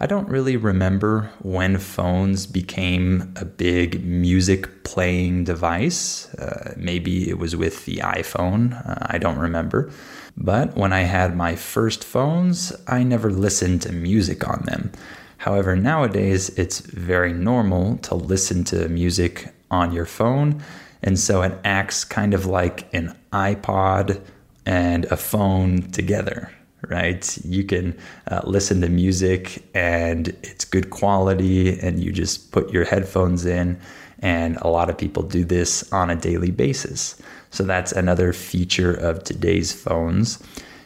I 0.00 0.06
don't 0.06 0.28
really 0.28 0.56
remember 0.56 1.30
when 1.40 1.78
phones 1.78 2.46
became 2.46 3.32
a 3.36 3.44
big 3.44 4.04
music 4.04 4.82
playing 4.84 5.44
device. 5.44 6.32
Uh, 6.34 6.74
maybe 6.76 7.30
it 7.30 7.38
was 7.38 7.54
with 7.54 7.84
the 7.84 7.98
iPhone. 7.98 8.74
Uh, 8.86 9.06
I 9.06 9.18
don't 9.18 9.38
remember. 9.38 9.90
But 10.36 10.76
when 10.76 10.92
I 10.92 11.02
had 11.02 11.36
my 11.36 11.54
first 11.54 12.02
phones, 12.02 12.72
I 12.88 13.04
never 13.04 13.30
listened 13.30 13.82
to 13.82 13.92
music 13.92 14.48
on 14.48 14.62
them. 14.66 14.90
However, 15.38 15.76
nowadays 15.76 16.48
it's 16.50 16.80
very 16.80 17.32
normal 17.32 17.98
to 17.98 18.14
listen 18.14 18.64
to 18.64 18.88
music 18.88 19.52
on 19.70 19.92
your 19.92 20.06
phone. 20.06 20.62
And 21.02 21.18
so 21.18 21.42
it 21.42 21.58
acts 21.64 22.04
kind 22.04 22.32
of 22.32 22.46
like 22.46 22.92
an 22.94 23.14
iPod 23.32 24.22
and 24.64 25.04
a 25.06 25.16
phone 25.16 25.90
together, 25.90 26.50
right? 26.88 27.38
You 27.44 27.64
can 27.64 27.98
uh, 28.30 28.40
listen 28.44 28.80
to 28.80 28.88
music 28.88 29.62
and 29.74 30.28
it's 30.42 30.64
good 30.64 30.88
quality, 30.88 31.78
and 31.78 32.02
you 32.02 32.10
just 32.10 32.52
put 32.52 32.70
your 32.72 32.84
headphones 32.84 33.44
in. 33.44 33.78
And 34.20 34.56
a 34.62 34.68
lot 34.68 34.88
of 34.88 34.96
people 34.96 35.22
do 35.22 35.44
this 35.44 35.92
on 35.92 36.08
a 36.08 36.16
daily 36.16 36.50
basis. 36.50 37.20
So 37.50 37.64
that's 37.64 37.92
another 37.92 38.32
feature 38.32 38.94
of 38.94 39.22
today's 39.24 39.72
phones. 39.72 40.42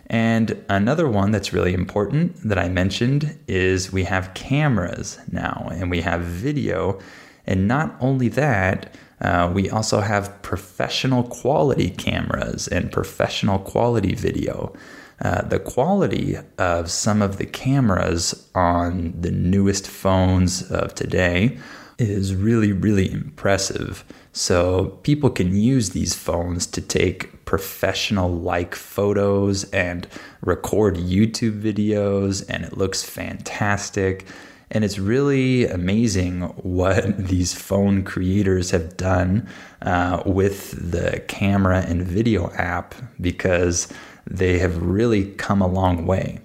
And 0.09 0.65
another 0.69 1.09
one 1.09 1.33
that's 1.33 1.53
really 1.53 1.75
important 1.75 2.37
that 2.49 2.59
I 2.59 2.69
mentioned 2.69 3.39
is 3.47 3.93
we 3.93 4.05
have 4.05 4.33
cameras 4.35 5.19
now 5.31 5.69
and 5.73 5.91
we 5.91 6.01
have 6.01 6.23
video. 6.23 6.99
And 7.47 7.69
not 7.69 7.95
only 8.01 8.29
that, 8.29 8.95
uh, 9.21 9.51
we 9.53 9.69
also 9.69 10.01
have 10.01 10.41
professional 10.43 11.25
quality 11.25 11.91
cameras 11.91 12.69
and 12.69 12.91
professional 12.91 13.59
quality 13.59 14.15
video. 14.15 14.73
Uh, 15.21 15.43
the 15.43 15.59
quality 15.59 16.37
of 16.59 16.91
some 16.91 17.21
of 17.21 17.39
the 17.39 17.47
cameras 17.47 18.49
on 18.55 19.13
the 19.21 19.33
newest 19.33 19.89
phones 19.89 20.71
of 20.71 20.95
today 20.95 21.59
is 21.99 22.35
really, 22.35 22.73
really 22.73 23.11
impressive. 23.11 24.05
So 24.33 24.99
people 25.03 25.31
can 25.31 25.57
use 25.57 25.91
these 25.91 26.15
phones 26.15 26.67
to 26.69 26.81
take 26.81 27.45
professional 27.45 28.31
like 28.31 28.75
photos 28.75 29.65
and 29.71 30.07
record 30.41 30.97
YouTube 30.97 31.61
videos, 31.61 32.45
and 32.49 32.65
it 32.65 32.77
looks 32.77 33.03
fantastic. 33.03 34.27
And 34.71 34.85
it's 34.85 34.99
really 34.99 35.67
amazing 35.67 36.43
what 36.63 37.19
these 37.27 37.55
phone 37.55 38.05
creators 38.05 38.71
have 38.71 38.97
done 38.97 39.49
uh, 39.83 40.23
with 40.25 40.93
the 40.93 41.21
camera 41.27 41.85
and 41.87 42.07
video 42.07 42.53
app 42.53 42.95
because 43.21 43.89
they 44.27 44.59
have 44.59 44.81
really 44.83 45.33
come 45.33 45.63
a 45.63 45.67
long 45.67 46.07
way. 46.07 46.41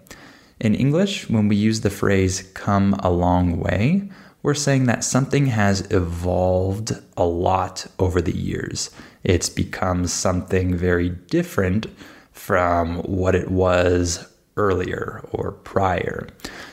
In 0.59 0.73
English, 0.73 1.29
when 1.29 1.49
we 1.49 1.57
use 1.57 1.81
the 1.81 1.89
phrase 1.89 2.49
come 2.53 2.93
a 2.99 3.11
long 3.11 3.59
way, 3.59 4.09
we're 4.43 4.53
saying 4.53 4.85
that 4.85 5.03
something 5.03 5.47
has 5.47 5.81
evolved 5.89 6.91
a 7.17 7.25
lot 7.25 7.87
over 7.97 8.21
the 8.21 8.35
years. 8.35 8.91
It's 9.23 9.49
become 9.49 10.05
something 10.05 10.75
very 10.75 11.09
different 11.09 11.87
from 12.31 12.97
what 13.03 13.35
it 13.35 13.49
was 13.49 14.27
earlier 14.57 15.21
or 15.31 15.51
prior. 15.51 16.27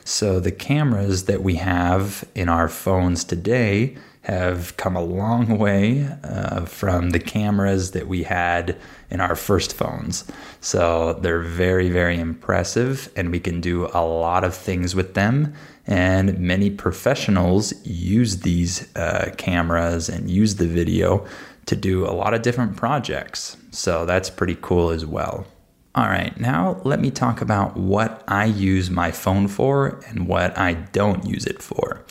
So 0.04 0.40
the 0.40 0.50
cameras 0.50 1.24
that 1.26 1.42
we 1.42 1.54
have 1.54 2.24
in 2.34 2.48
our 2.48 2.68
phones 2.68 3.24
today 3.24 3.96
have 4.22 4.76
come 4.76 4.96
a 4.96 5.02
long 5.02 5.58
way 5.58 6.06
uh, 6.24 6.64
from 6.66 7.10
the 7.10 7.18
cameras 7.18 7.92
that 7.92 8.06
we 8.06 8.24
had 8.24 8.76
in 9.10 9.20
our 9.20 9.34
first 9.34 9.72
phones. 9.72 10.24
So 10.60 11.14
they're 11.14 11.40
very, 11.40 11.88
very 11.88 12.18
impressive, 12.18 13.10
and 13.16 13.30
we 13.30 13.40
can 13.40 13.60
do 13.60 13.88
a 13.94 14.04
lot 14.04 14.44
of 14.44 14.54
things 14.54 14.94
with 14.94 15.14
them. 15.14 15.54
And 15.90 16.38
many 16.38 16.70
professionals 16.70 17.74
use 17.84 18.38
these 18.38 18.96
uh, 18.96 19.32
cameras 19.36 20.08
and 20.08 20.30
use 20.30 20.54
the 20.54 20.66
video 20.66 21.26
to 21.66 21.76
do 21.76 22.06
a 22.06 22.12
lot 22.12 22.32
of 22.32 22.42
different 22.42 22.76
projects. 22.76 23.56
So 23.72 24.06
that's 24.06 24.30
pretty 24.30 24.56
cool 24.62 24.90
as 24.90 25.04
well. 25.04 25.46
All 25.96 26.06
right, 26.06 26.38
now 26.38 26.80
let 26.84 27.00
me 27.00 27.10
talk 27.10 27.40
about 27.40 27.76
what 27.76 28.22
I 28.28 28.44
use 28.44 28.88
my 28.88 29.10
phone 29.10 29.48
for 29.48 30.00
and 30.06 30.28
what 30.28 30.56
I 30.56 30.74
don't 30.74 31.26
use 31.26 31.46
it 31.46 31.60
for. 31.60 32.04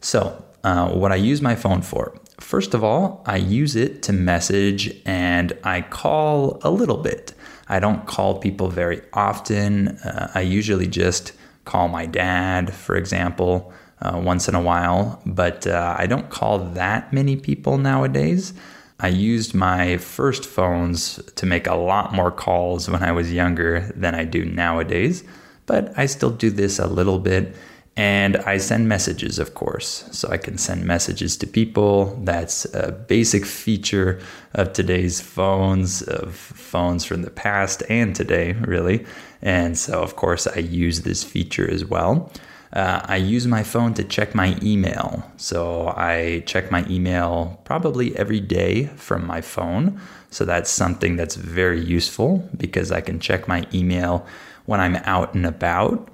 So, 0.00 0.42
uh, 0.64 0.90
what 0.92 1.12
I 1.12 1.16
use 1.16 1.42
my 1.42 1.54
phone 1.54 1.82
for. 1.82 2.18
First 2.40 2.72
of 2.72 2.82
all, 2.82 3.22
I 3.26 3.36
use 3.36 3.76
it 3.76 4.02
to 4.04 4.12
message 4.14 4.98
and 5.04 5.52
I 5.62 5.82
call 5.82 6.58
a 6.62 6.70
little 6.70 6.96
bit. 6.96 7.34
I 7.68 7.80
don't 7.80 8.06
call 8.06 8.38
people 8.38 8.68
very 8.70 9.02
often. 9.12 9.88
Uh, 9.98 10.30
I 10.34 10.40
usually 10.40 10.86
just 10.86 11.32
call 11.68 11.88
my 11.88 12.06
dad, 12.06 12.72
for 12.72 12.96
example, 12.96 13.72
uh, 14.00 14.18
once 14.24 14.48
in 14.48 14.54
a 14.54 14.60
while, 14.60 15.20
but 15.26 15.66
uh, 15.66 15.94
I 15.98 16.06
don't 16.06 16.30
call 16.30 16.58
that 16.58 17.12
many 17.12 17.36
people 17.36 17.76
nowadays. 17.76 18.54
I 18.98 19.08
used 19.08 19.54
my 19.54 19.98
first 19.98 20.46
phones 20.46 21.20
to 21.36 21.44
make 21.44 21.66
a 21.66 21.74
lot 21.74 22.14
more 22.14 22.30
calls 22.30 22.88
when 22.88 23.02
I 23.02 23.12
was 23.12 23.32
younger 23.32 23.92
than 23.94 24.14
I 24.14 24.24
do 24.24 24.46
nowadays, 24.46 25.24
but 25.66 25.92
I 25.96 26.06
still 26.06 26.30
do 26.30 26.48
this 26.50 26.78
a 26.78 26.86
little 26.86 27.18
bit. 27.18 27.54
And 27.98 28.36
I 28.36 28.58
send 28.58 28.88
messages, 28.88 29.40
of 29.40 29.54
course. 29.54 30.08
So 30.12 30.28
I 30.30 30.36
can 30.36 30.56
send 30.56 30.84
messages 30.84 31.36
to 31.38 31.48
people. 31.48 32.16
That's 32.22 32.64
a 32.72 32.92
basic 32.92 33.44
feature 33.44 34.20
of 34.54 34.72
today's 34.72 35.20
phones, 35.20 36.02
of 36.02 36.32
phones 36.36 37.04
from 37.04 37.22
the 37.22 37.30
past 37.30 37.82
and 37.90 38.14
today, 38.14 38.52
really. 38.52 39.04
And 39.42 39.76
so, 39.76 40.00
of 40.00 40.14
course, 40.14 40.46
I 40.46 40.60
use 40.60 41.00
this 41.00 41.24
feature 41.24 41.68
as 41.68 41.84
well. 41.84 42.30
Uh, 42.72 43.00
I 43.04 43.16
use 43.16 43.48
my 43.48 43.64
phone 43.64 43.94
to 43.94 44.04
check 44.04 44.32
my 44.32 44.56
email. 44.62 45.28
So 45.36 45.88
I 45.88 46.44
check 46.46 46.70
my 46.70 46.86
email 46.88 47.60
probably 47.64 48.16
every 48.16 48.40
day 48.40 48.84
from 48.94 49.26
my 49.26 49.40
phone. 49.40 50.00
So 50.30 50.44
that's 50.44 50.70
something 50.70 51.16
that's 51.16 51.34
very 51.34 51.80
useful 51.80 52.48
because 52.56 52.92
I 52.92 53.00
can 53.00 53.18
check 53.18 53.48
my 53.48 53.66
email 53.74 54.24
when 54.66 54.78
I'm 54.78 54.96
out 54.96 55.34
and 55.34 55.44
about. 55.44 56.10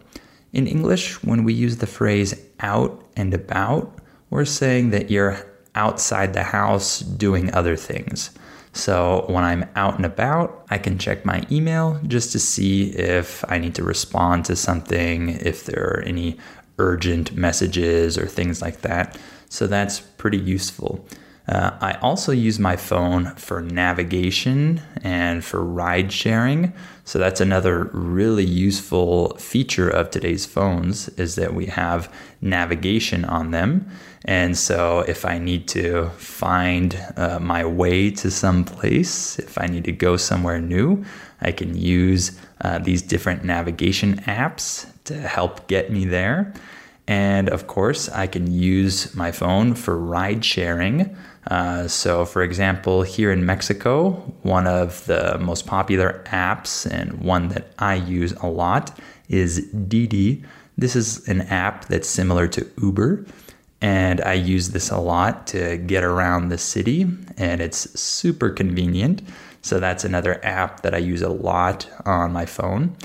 In 0.55 0.69
English, 0.69 1.21
when 1.25 1.43
we 1.43 1.53
use 1.53 1.79
the 1.79 1.87
phrase 1.87 2.41
out 2.61 3.05
and 3.17 3.35
about, 3.35 3.99
we're 4.31 4.45
saying 4.45 4.91
that 4.91 5.11
you're 5.11 5.45
outside 5.75 6.33
the 6.33 6.45
house 6.45 7.01
doing 7.01 7.53
other 7.53 7.75
things. 7.75 8.31
So 8.73 9.25
when 9.29 9.43
I'm 9.43 9.69
out 9.75 9.97
and 9.97 10.07
about, 10.07 10.65
I 10.71 10.79
can 10.79 10.97
check 10.97 11.25
my 11.25 11.45
email 11.51 12.01
just 12.07 12.31
to 12.33 12.39
see 12.39 12.91
if 12.91 13.45
I 13.49 13.59
need 13.59 13.75
to 13.75 13.83
respond 13.83 14.45
to 14.45 14.55
something, 14.55 15.31
if 15.31 15.65
there 15.65 15.83
are 15.83 16.03
any 16.07 16.39
urgent 16.79 17.35
messages 17.35 18.17
or 18.17 18.27
things 18.27 18.63
like 18.63 18.83
that. 18.83 19.19
So 19.49 19.67
that's 19.67 19.99
pretty 19.99 20.39
useful. 20.39 21.05
Uh, 21.47 21.77
I 21.81 21.93
also 22.01 22.33
use 22.33 22.59
my 22.59 22.77
phone 22.77 23.35
for 23.37 23.61
navigation 23.61 24.81
and 25.03 25.45
for 25.45 25.63
ride 25.63 26.11
sharing. 26.11 26.73
So 27.05 27.19
that's 27.19 27.41
another 27.41 27.85
really 27.93 28.47
useful 28.47 29.37
feature 29.37 29.89
of 29.89 30.11
today's 30.11 30.47
phones 30.47 31.09
is 31.11 31.35
that 31.35 31.53
we 31.53 31.67
have 31.67 32.11
navigation 32.41 33.27
on 33.27 33.51
them. 33.51 33.87
And 34.25 34.57
so 34.57 35.01
if 35.01 35.27
I 35.27 35.39
need 35.39 35.69
to 35.69 36.09
find 36.17 36.99
uh, 37.17 37.39
my 37.41 37.63
way 37.67 38.11
to 38.13 38.31
some 38.31 38.65
place, 38.65 39.39
if 39.39 39.59
I 39.59 39.67
need 39.67 39.85
to 39.85 39.93
go 39.93 40.17
somewhere 40.17 40.63
new, 40.63 41.05
I 41.43 41.53
can 41.53 41.77
use 41.77 42.39
uh, 42.63 42.79
these 42.79 43.03
different 43.03 43.45
navigation 43.45 44.17
apps 44.21 44.87
to 45.05 45.21
help 45.21 45.67
get 45.69 45.93
me 45.93 46.07
there. 46.07 46.55
And 47.07 47.51
of 47.51 47.67
course, 47.67 48.09
I 48.09 48.27
can 48.27 48.51
use 48.51 49.15
my 49.15 49.31
phone 49.31 49.75
for 49.75 49.99
ride 49.99 50.45
sharing. 50.45 51.15
Uh, 51.51 51.87
so, 51.87 52.25
for 52.25 52.43
example, 52.43 53.03
here 53.03 53.31
in 53.31 53.45
Mexico, 53.45 54.13
one 54.43 54.67
of 54.67 55.05
the 55.05 55.39
most 55.39 55.67
popular 55.67 56.25
apps 56.29 56.91
and 56.91 57.21
one 57.21 57.49
that 57.49 57.69
I 57.79 57.97
use 57.97 58.33
a 58.33 58.47
lot 58.47 58.99
is 59.29 59.67
Didi. 59.67 60.43
This 60.79 60.97
is 60.97 61.29
an 61.29 61.43
app 61.43 61.85
that's 61.87 62.09
similar 62.09 62.49
to 62.49 62.67
Uber, 62.81 63.27
and 63.83 64.23
I 64.23 64.33
use 64.33 64.71
this 64.71 64.91
a 64.91 64.99
lot 64.99 65.47
to 65.49 65.77
get 65.77 66.03
around 66.03 66.49
the 66.49 66.59
city, 66.59 67.03
and 67.37 67.61
it's 67.61 68.01
super 68.01 68.49
convenient. 68.49 69.21
So, 69.61 69.79
that's 69.79 70.05
another 70.05 70.43
app 70.43 70.81
that 70.81 70.95
I 70.95 70.99
use 70.99 71.21
a 71.21 71.29
lot 71.29 71.87
on 72.07 72.33
my 72.33 72.47
phone. 72.47 72.97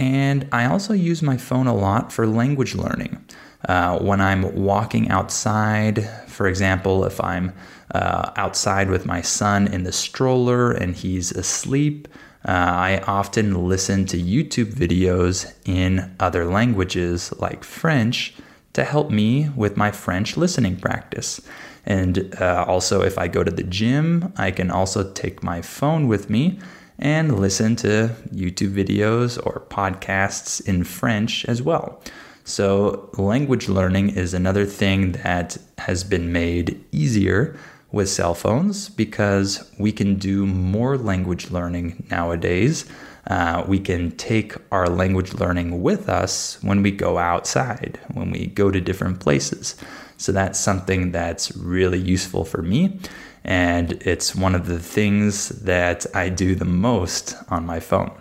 And 0.00 0.48
I 0.50 0.64
also 0.64 0.94
use 0.94 1.22
my 1.22 1.36
phone 1.36 1.66
a 1.66 1.74
lot 1.74 2.10
for 2.10 2.26
language 2.26 2.74
learning. 2.74 3.22
Uh, 3.68 3.98
when 3.98 4.22
I'm 4.22 4.54
walking 4.54 5.10
outside, 5.10 6.08
for 6.26 6.48
example, 6.48 7.04
if 7.04 7.20
I'm 7.20 7.52
uh, 7.94 8.30
outside 8.36 8.88
with 8.88 9.04
my 9.04 9.20
son 9.20 9.66
in 9.66 9.82
the 9.82 9.92
stroller 9.92 10.72
and 10.72 10.96
he's 10.96 11.30
asleep, 11.32 12.08
uh, 12.48 12.52
I 12.52 13.02
often 13.06 13.68
listen 13.68 14.06
to 14.06 14.16
YouTube 14.16 14.72
videos 14.72 15.52
in 15.66 16.16
other 16.18 16.46
languages 16.46 17.34
like 17.38 17.62
French 17.62 18.34
to 18.72 18.84
help 18.84 19.10
me 19.10 19.50
with 19.54 19.76
my 19.76 19.90
French 19.90 20.38
listening 20.38 20.76
practice. 20.76 21.42
And 21.84 22.34
uh, 22.40 22.64
also, 22.66 23.02
if 23.02 23.18
I 23.18 23.28
go 23.28 23.44
to 23.44 23.50
the 23.50 23.64
gym, 23.64 24.32
I 24.36 24.50
can 24.50 24.70
also 24.70 25.12
take 25.12 25.42
my 25.42 25.60
phone 25.60 26.08
with 26.08 26.30
me 26.30 26.58
and 27.00 27.40
listen 27.40 27.74
to 27.76 28.14
YouTube 28.32 28.74
videos 28.74 29.38
or 29.44 29.64
podcasts 29.70 30.64
in 30.66 30.84
French 30.84 31.44
as 31.46 31.62
well. 31.62 32.00
So, 32.44 33.10
language 33.16 33.68
learning 33.68 34.10
is 34.10 34.34
another 34.34 34.66
thing 34.66 35.12
that 35.12 35.56
has 35.78 36.04
been 36.04 36.32
made 36.32 36.82
easier 36.92 37.56
with 37.92 38.08
cell 38.08 38.34
phones 38.34 38.88
because 38.88 39.70
we 39.78 39.92
can 39.92 40.16
do 40.16 40.46
more 40.46 40.96
language 40.96 41.50
learning 41.50 42.06
nowadays. 42.10 42.86
Uh, 43.26 43.64
we 43.66 43.78
can 43.78 44.10
take 44.12 44.54
our 44.72 44.88
language 44.88 45.34
learning 45.34 45.82
with 45.82 46.08
us 46.08 46.58
when 46.62 46.82
we 46.82 46.90
go 46.90 47.18
outside, 47.18 48.00
when 48.14 48.30
we 48.30 48.46
go 48.46 48.70
to 48.70 48.80
different 48.80 49.20
places. 49.20 49.76
So, 50.16 50.32
that's 50.32 50.58
something 50.58 51.12
that's 51.12 51.54
really 51.56 52.00
useful 52.00 52.44
for 52.44 52.62
me. 52.62 52.98
And 53.44 53.92
it's 54.02 54.34
one 54.34 54.54
of 54.54 54.66
the 54.66 54.78
things 54.78 55.48
that 55.48 56.06
I 56.14 56.28
do 56.28 56.54
the 56.54 56.64
most 56.64 57.34
on 57.48 57.64
my 57.66 57.80
phone. 57.80 58.12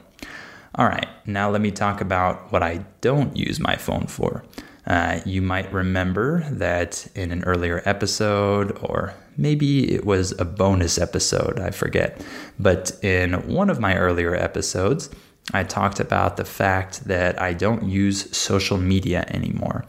All 0.75 0.85
right, 0.85 1.09
now 1.25 1.49
let 1.49 1.61
me 1.61 1.71
talk 1.71 1.99
about 1.99 2.51
what 2.51 2.63
I 2.63 2.85
don't 3.01 3.35
use 3.35 3.59
my 3.59 3.75
phone 3.75 4.07
for. 4.07 4.43
Uh, 4.87 5.19
you 5.25 5.41
might 5.41 5.71
remember 5.71 6.43
that 6.49 7.07
in 7.15 7.31
an 7.31 7.43
earlier 7.43 7.81
episode, 7.85 8.77
or 8.81 9.13
maybe 9.37 9.93
it 9.93 10.05
was 10.05 10.31
a 10.39 10.45
bonus 10.45 10.97
episode, 10.97 11.59
I 11.59 11.71
forget. 11.71 12.21
But 12.59 12.91
in 13.03 13.33
one 13.53 13.69
of 13.69 13.79
my 13.79 13.97
earlier 13.97 14.35
episodes, 14.35 15.09
I 15.53 15.63
talked 15.63 15.99
about 15.99 16.37
the 16.37 16.45
fact 16.45 17.05
that 17.05 17.41
I 17.41 17.53
don't 17.53 17.83
use 17.83 18.35
social 18.35 18.77
media 18.77 19.25
anymore. 19.29 19.85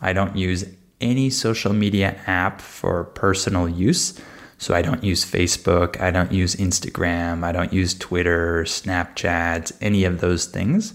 I 0.00 0.12
don't 0.12 0.36
use 0.36 0.64
any 1.00 1.30
social 1.30 1.72
media 1.72 2.18
app 2.26 2.60
for 2.60 3.04
personal 3.04 3.68
use. 3.68 4.20
So 4.62 4.74
I 4.74 4.82
don't 4.82 5.02
use 5.02 5.24
Facebook, 5.24 6.00
I 6.00 6.12
don't 6.12 6.30
use 6.30 6.54
Instagram, 6.54 7.42
I 7.42 7.50
don't 7.50 7.72
use 7.72 7.94
Twitter, 7.94 8.62
Snapchat, 8.62 9.72
any 9.80 10.04
of 10.04 10.20
those 10.20 10.46
things. 10.46 10.94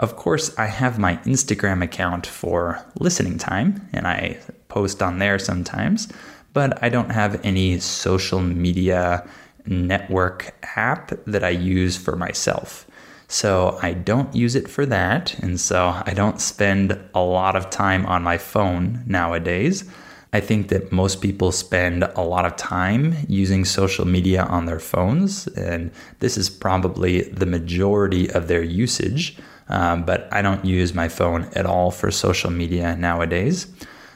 Of 0.00 0.16
course, 0.16 0.52
I 0.58 0.66
have 0.66 0.98
my 0.98 1.18
Instagram 1.18 1.84
account 1.84 2.26
for 2.26 2.84
listening 2.98 3.38
time 3.38 3.88
and 3.92 4.08
I 4.08 4.40
post 4.66 5.04
on 5.04 5.20
there 5.20 5.38
sometimes, 5.38 6.08
but 6.52 6.82
I 6.82 6.88
don't 6.88 7.10
have 7.10 7.40
any 7.44 7.78
social 7.78 8.40
media 8.40 9.24
network 9.66 10.52
app 10.74 11.12
that 11.28 11.44
I 11.44 11.50
use 11.50 11.96
for 11.96 12.16
myself. 12.16 12.88
So 13.28 13.78
I 13.82 13.92
don't 13.92 14.34
use 14.34 14.56
it 14.56 14.68
for 14.68 14.84
that. 14.84 15.38
And 15.38 15.60
so 15.60 16.02
I 16.04 16.12
don't 16.12 16.40
spend 16.40 16.98
a 17.14 17.20
lot 17.20 17.54
of 17.54 17.70
time 17.70 18.04
on 18.06 18.24
my 18.24 18.36
phone 18.36 19.04
nowadays. 19.06 19.88
I 20.36 20.40
think 20.40 20.68
that 20.68 20.92
most 20.92 21.22
people 21.22 21.50
spend 21.50 22.04
a 22.04 22.20
lot 22.20 22.44
of 22.44 22.56
time 22.56 23.14
using 23.26 23.64
social 23.64 24.06
media 24.06 24.42
on 24.42 24.66
their 24.66 24.78
phones, 24.78 25.46
and 25.46 25.90
this 26.18 26.36
is 26.36 26.50
probably 26.50 27.22
the 27.22 27.46
majority 27.46 28.30
of 28.30 28.46
their 28.46 28.62
usage. 28.62 29.38
Um, 29.70 30.04
but 30.04 30.28
I 30.30 30.42
don't 30.42 30.62
use 30.62 30.92
my 30.92 31.08
phone 31.08 31.44
at 31.54 31.64
all 31.64 31.90
for 31.90 32.10
social 32.10 32.50
media 32.50 32.94
nowadays. 32.96 33.66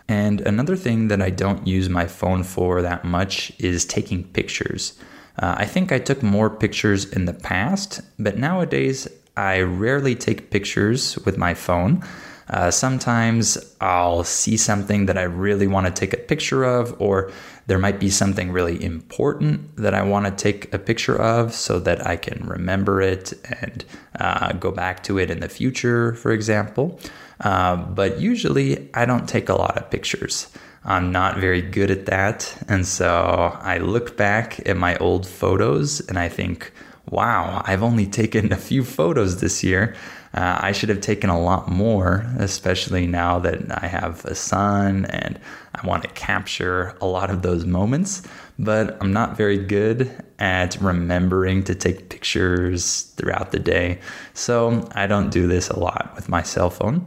And 0.09 0.43
another 0.43 0.77
thing 0.77 1.09
that 1.09 1.23
I 1.23 1.31
don't 1.31 1.67
use 1.67 1.89
my 1.89 2.07
phone 2.07 2.43
for 2.45 2.83
that 2.83 3.03
much 3.03 3.51
is 3.59 3.87
taking 3.87 4.25
pictures. 4.25 4.99
Uh, 5.39 5.55
I 5.57 5.65
think 5.65 5.91
I 5.91 5.99
took 5.99 6.23
more 6.23 6.51
pictures 6.51 7.07
in 7.17 7.25
the 7.25 7.33
past, 7.51 8.03
but 8.19 8.37
nowadays 8.37 9.09
I 9.39 9.61
rarely 9.61 10.15
take 10.15 10.51
pictures 10.51 11.17
with 11.25 11.39
my 11.39 11.55
phone. 11.55 12.05
Uh, 12.51 12.71
sometimes 12.71 13.57
I'll 13.81 14.25
see 14.25 14.57
something 14.57 15.07
that 15.07 15.17
I 15.17 15.23
really 15.23 15.69
want 15.69 15.87
to 15.87 15.93
take 15.93 16.13
a 16.13 16.17
picture 16.17 16.65
of, 16.65 17.01
or 17.01 17.31
there 17.69 17.79
might 17.79 18.01
be 18.01 18.11
something 18.11 18.51
really 18.51 18.83
important 18.83 19.77
that 19.77 19.95
I 19.95 20.03
want 20.03 20.27
to 20.27 20.33
take 20.33 20.75
a 20.75 20.79
picture 20.79 21.17
of 21.17 21.55
so 21.55 21.79
that 21.79 22.05
I 22.05 22.17
can 22.17 22.45
remember 22.49 23.01
it 23.01 23.33
and 23.63 23.85
uh, 24.19 24.53
go 24.55 24.73
back 24.73 25.05
to 25.05 25.19
it 25.19 25.31
in 25.31 25.39
the 25.39 25.49
future, 25.49 26.15
for 26.15 26.33
example. 26.33 26.99
Uh, 27.41 27.77
but 27.77 28.21
usually 28.21 28.91
I 28.95 29.05
don't 29.07 29.29
take 29.29 29.49
a 29.49 29.55
lot 29.55 29.77
of 29.77 29.89
pictures. 29.89 30.49
I'm 30.85 31.13
not 31.13 31.39
very 31.39 31.63
good 31.63 31.91
at 31.91 32.07
that. 32.07 32.57
And 32.69 32.85
so 32.85 33.57
I 33.61 33.79
look 33.79 34.17
back 34.17 34.67
at 34.67 34.77
my 34.77 34.97
old 34.97 35.27
photos 35.27 36.01
and 36.09 36.19
I 36.19 36.29
think, 36.29 36.73
wow, 37.11 37.63
I've 37.65 37.83
only 37.83 38.07
taken 38.07 38.53
a 38.53 38.57
few 38.57 38.83
photos 38.83 39.41
this 39.41 39.63
year. 39.63 39.95
Uh, 40.33 40.59
I 40.61 40.73
should 40.73 40.91
have 40.91 41.01
taken 41.01 41.29
a 41.29 41.41
lot 41.41 41.69
more, 41.69 42.25
especially 42.39 43.07
now 43.07 43.41
that 43.41 43.83
I 43.83 43.89
have 43.89 44.25
a 44.25 44.35
son 44.35 45.07
and 45.07 45.41
I 45.75 45.85
want 45.87 46.05
to 46.05 46.09
capture 46.11 46.97
a 47.01 47.07
lot 47.07 47.31
of 47.31 47.43
those 47.43 47.65
moments. 47.65 48.23
But 48.59 48.97
I'm 49.01 49.13
not 49.13 49.37
very 49.37 49.59
good 49.59 50.23
at 50.39 50.77
remembering 50.81 51.65
to 51.65 51.75
take 51.75 52.11
pictures 52.11 53.03
throughout 53.17 53.51
the 53.51 53.59
day. 53.59 54.01
So 54.35 54.89
I 54.93 55.07
don't 55.07 55.31
do 55.31 55.49
this 55.49 55.69
a 55.69 55.79
lot 55.79 56.13
with 56.15 56.29
my 56.29 56.43
cell 56.43 56.71
phone. 56.71 57.07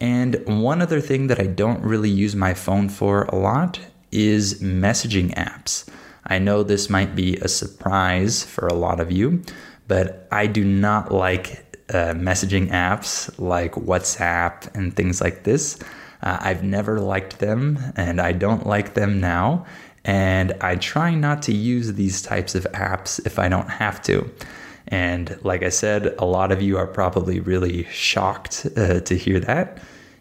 And 0.00 0.42
one 0.46 0.80
other 0.80 1.00
thing 1.00 1.26
that 1.28 1.40
I 1.40 1.46
don't 1.46 1.82
really 1.82 2.10
use 2.10 2.34
my 2.34 2.54
phone 2.54 2.88
for 2.88 3.24
a 3.24 3.36
lot 3.36 3.78
is 4.10 4.62
messaging 4.62 5.34
apps. 5.34 5.88
I 6.26 6.38
know 6.38 6.62
this 6.62 6.88
might 6.88 7.14
be 7.14 7.36
a 7.36 7.48
surprise 7.48 8.44
for 8.44 8.66
a 8.66 8.74
lot 8.74 9.00
of 9.00 9.12
you, 9.12 9.42
but 9.86 10.26
I 10.30 10.46
do 10.46 10.64
not 10.64 11.12
like 11.12 11.63
uh, 11.90 12.14
messaging 12.14 12.70
apps 12.70 13.30
like 13.38 13.72
WhatsApp 13.74 14.74
and 14.74 14.94
things 14.94 15.20
like 15.20 15.44
this. 15.44 15.78
Uh, 16.22 16.38
I've 16.40 16.64
never 16.64 17.00
liked 17.00 17.38
them 17.38 17.78
and 17.96 18.20
I 18.20 18.32
don't 18.32 18.66
like 18.66 18.94
them 18.94 19.20
now. 19.20 19.66
And 20.04 20.52
I 20.60 20.76
try 20.76 21.14
not 21.14 21.42
to 21.42 21.54
use 21.54 21.94
these 21.94 22.22
types 22.22 22.54
of 22.54 22.64
apps 22.72 23.24
if 23.26 23.38
I 23.38 23.48
don't 23.48 23.68
have 23.68 24.02
to. 24.02 24.30
And 24.88 25.38
like 25.42 25.62
I 25.62 25.70
said, 25.70 26.14
a 26.18 26.26
lot 26.26 26.52
of 26.52 26.60
you 26.60 26.76
are 26.76 26.86
probably 26.86 27.40
really 27.40 27.84
shocked 27.84 28.66
uh, 28.76 29.00
to 29.00 29.16
hear 29.16 29.40
that. 29.40 29.78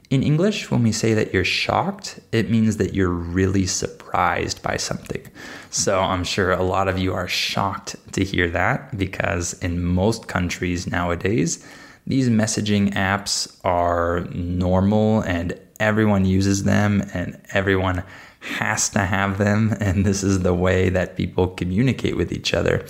In 0.10 0.22
English, 0.22 0.70
when 0.70 0.84
we 0.84 0.92
say 0.92 1.14
that 1.14 1.34
you're 1.34 1.44
shocked, 1.44 2.20
it 2.32 2.52
means 2.52 2.78
that 2.78 2.94
you're 2.94 3.10
really 3.10 3.66
surprised 3.66 4.62
by 4.62 4.78
something. 4.78 5.26
So 5.70 6.00
I'm 6.00 6.24
sure 6.24 6.52
a 6.52 6.62
lot 6.62 6.88
of 6.88 7.00
you 7.00 7.14
are 7.14 7.28
shocked 7.28 7.96
to 8.14 8.24
hear 8.24 8.50
that 8.52 8.96
because 8.98 9.54
in 9.64 9.84
most 9.84 10.28
countries 10.28 10.86
nowadays, 10.86 11.66
these 12.06 12.30
messaging 12.30 12.94
apps 12.94 13.58
are 13.64 14.22
normal 14.32 15.22
and 15.22 15.58
everyone 15.80 16.26
uses 16.26 16.64
them 16.64 17.02
and 17.14 17.42
everyone 17.52 18.04
has 18.42 18.90
to 18.90 19.00
have 19.00 19.38
them. 19.38 19.76
And 19.80 20.06
this 20.06 20.22
is 20.22 20.42
the 20.42 20.54
way 20.54 20.90
that 20.90 21.16
people 21.16 21.48
communicate 21.48 22.18
with 22.18 22.32
each 22.32 22.54
other. 22.54 22.86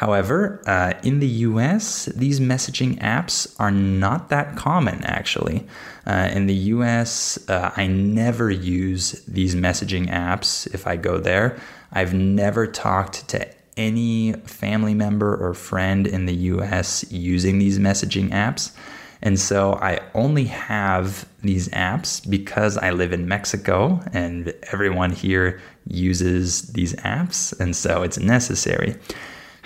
However, 0.00 0.62
uh, 0.66 0.94
in 1.02 1.20
the 1.20 1.28
US, 1.50 2.06
these 2.06 2.40
messaging 2.40 2.98
apps 3.00 3.54
are 3.60 3.70
not 3.70 4.30
that 4.30 4.56
common 4.56 5.04
actually. 5.04 5.66
Uh, 6.06 6.30
in 6.32 6.46
the 6.46 6.54
US, 6.74 7.38
uh, 7.50 7.70
I 7.76 7.86
never 7.86 8.50
use 8.50 9.22
these 9.28 9.54
messaging 9.54 10.08
apps 10.08 10.66
if 10.72 10.86
I 10.86 10.96
go 10.96 11.18
there. 11.18 11.60
I've 11.92 12.14
never 12.14 12.66
talked 12.66 13.28
to 13.28 13.46
any 13.76 14.32
family 14.46 14.94
member 14.94 15.36
or 15.36 15.52
friend 15.52 16.06
in 16.06 16.24
the 16.24 16.34
US 16.54 17.04
using 17.12 17.58
these 17.58 17.78
messaging 17.78 18.30
apps. 18.30 18.72
And 19.20 19.38
so 19.38 19.74
I 19.82 20.00
only 20.14 20.44
have 20.44 21.28
these 21.42 21.68
apps 21.68 22.26
because 22.26 22.78
I 22.78 22.92
live 22.92 23.12
in 23.12 23.28
Mexico 23.28 24.00
and 24.14 24.54
everyone 24.72 25.10
here 25.10 25.60
uses 25.86 26.62
these 26.72 26.94
apps. 26.94 27.52
And 27.60 27.76
so 27.76 28.02
it's 28.02 28.18
necessary. 28.18 28.96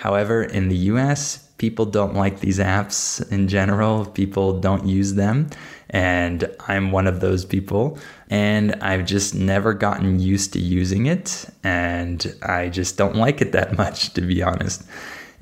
However, 0.05 0.43
in 0.43 0.67
the 0.67 0.77
US, 0.93 1.49
people 1.57 1.87
don't 1.87 2.13
like 2.13 2.39
these 2.39 2.59
apps 2.59 3.27
in 3.31 3.47
general, 3.47 4.05
people 4.05 4.59
don't 4.59 4.85
use 4.85 5.15
them. 5.15 5.49
And 5.89 6.47
I'm 6.67 6.91
one 6.91 7.07
of 7.07 7.21
those 7.21 7.43
people. 7.43 7.97
And 8.29 8.75
I've 8.83 9.07
just 9.07 9.33
never 9.33 9.73
gotten 9.73 10.19
used 10.19 10.53
to 10.53 10.59
using 10.59 11.07
it. 11.07 11.47
And 11.63 12.35
I 12.43 12.69
just 12.69 12.97
don't 12.97 13.15
like 13.15 13.41
it 13.41 13.51
that 13.53 13.77
much, 13.81 14.13
to 14.13 14.21
be 14.21 14.43
honest. 14.43 14.83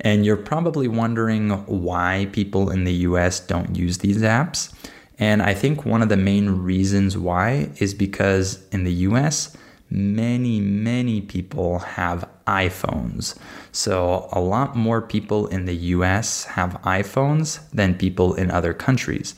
And 0.00 0.24
you're 0.24 0.38
probably 0.52 0.88
wondering 0.88 1.50
why 1.66 2.28
people 2.32 2.70
in 2.70 2.84
the 2.84 2.94
US 3.08 3.40
don't 3.40 3.76
use 3.76 3.98
these 3.98 4.22
apps. 4.22 4.72
And 5.18 5.42
I 5.42 5.52
think 5.52 5.84
one 5.84 6.00
of 6.00 6.08
the 6.08 6.16
main 6.16 6.48
reasons 6.48 7.18
why 7.18 7.68
is 7.76 7.92
because 7.92 8.66
in 8.72 8.84
the 8.84 8.94
US, 9.08 9.54
many, 9.90 10.60
many 10.60 11.20
people 11.20 11.78
have 11.80 12.28
iPhones. 12.46 13.36
So, 13.72 14.28
a 14.32 14.40
lot 14.40 14.76
more 14.76 15.00
people 15.00 15.46
in 15.48 15.64
the 15.64 15.76
US 15.96 16.44
have 16.44 16.80
iPhones 16.82 17.60
than 17.70 17.94
people 17.94 18.34
in 18.34 18.50
other 18.50 18.74
countries. 18.74 19.34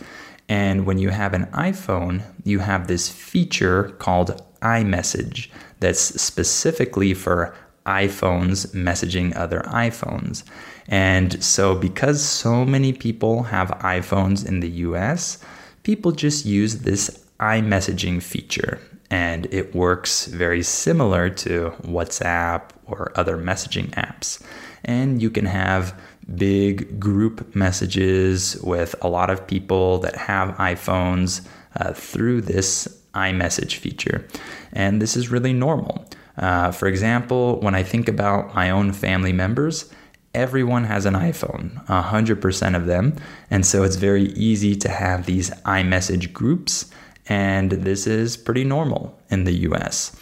And 0.49 0.87
when 0.87 0.99
you 0.99 1.11
have 1.11 1.35
an 1.35 1.47
iPhone, 1.47 2.23
you 2.45 2.61
have 2.61 2.87
this 2.87 3.09
feature 3.09 3.95
called 3.99 4.43
iMessage 4.63 5.49
that's 5.81 6.01
specifically 6.01 7.15
for 7.15 7.55
iPhones 7.85 8.75
messaging 8.75 9.37
other 9.37 9.61
iPhones. 9.67 10.43
And 10.89 11.43
so, 11.43 11.75
because 11.75 12.23
so 12.23 12.65
many 12.65 12.93
people 12.93 13.45
have 13.45 13.69
iPhones 13.81 14.47
in 14.47 14.61
the 14.61 14.71
US, 14.87 15.39
people 15.83 16.13
just 16.13 16.47
use 16.47 16.79
this 16.79 17.25
iMessaging 17.41 18.23
feature 18.23 18.81
and 19.11 19.47
it 19.53 19.75
works 19.75 20.27
very 20.27 20.63
similar 20.63 21.31
to 21.31 21.71
WhatsApp 21.83 22.71
or 22.87 23.13
other 23.15 23.37
messaging 23.37 23.91
apps. 23.91 24.43
And 24.85 25.21
you 25.21 25.31
can 25.31 25.47
have 25.47 25.99
big 26.35 26.99
group 26.99 27.55
messages 27.55 28.61
with 28.63 28.95
a 29.01 29.09
lot 29.09 29.31
of 29.31 29.47
people 29.47 29.99
that 29.99 30.17
have 30.17 30.57
iPhones 30.57 31.47
uh, 31.77 31.93
through 31.93 32.41
this 32.41 32.89
iMessage 33.15 33.77
feature. 33.77 34.27
And 34.73 35.01
this 35.01 35.17
is 35.17 35.31
really 35.31 35.53
normal. 35.53 36.05
Uh, 36.37 36.71
for 36.71 36.87
example, 36.87 37.61
when 37.61 37.75
I 37.75 37.83
think 37.83 38.09
about 38.09 38.55
my 38.55 38.71
own 38.71 38.93
family 38.93 39.33
members, 39.33 39.91
everyone 40.35 40.85
has 40.85 41.07
an 41.07 41.15
iPhone, 41.15 41.85
100% 41.87 42.77
of 42.77 42.87
them. 42.87 43.17
And 43.51 43.65
so 43.65 43.85
it's 43.85 43.97
very 43.97 44.25
easy 44.33 44.77
to 44.77 44.89
have 44.89 45.25
these 45.25 45.51
iMessage 45.65 46.33
groups 46.33 46.91
and 47.29 47.71
this 47.71 48.07
is 48.07 48.37
pretty 48.37 48.65
normal 48.65 49.19
in 49.31 49.45
the 49.45 49.53
US. 49.69 50.15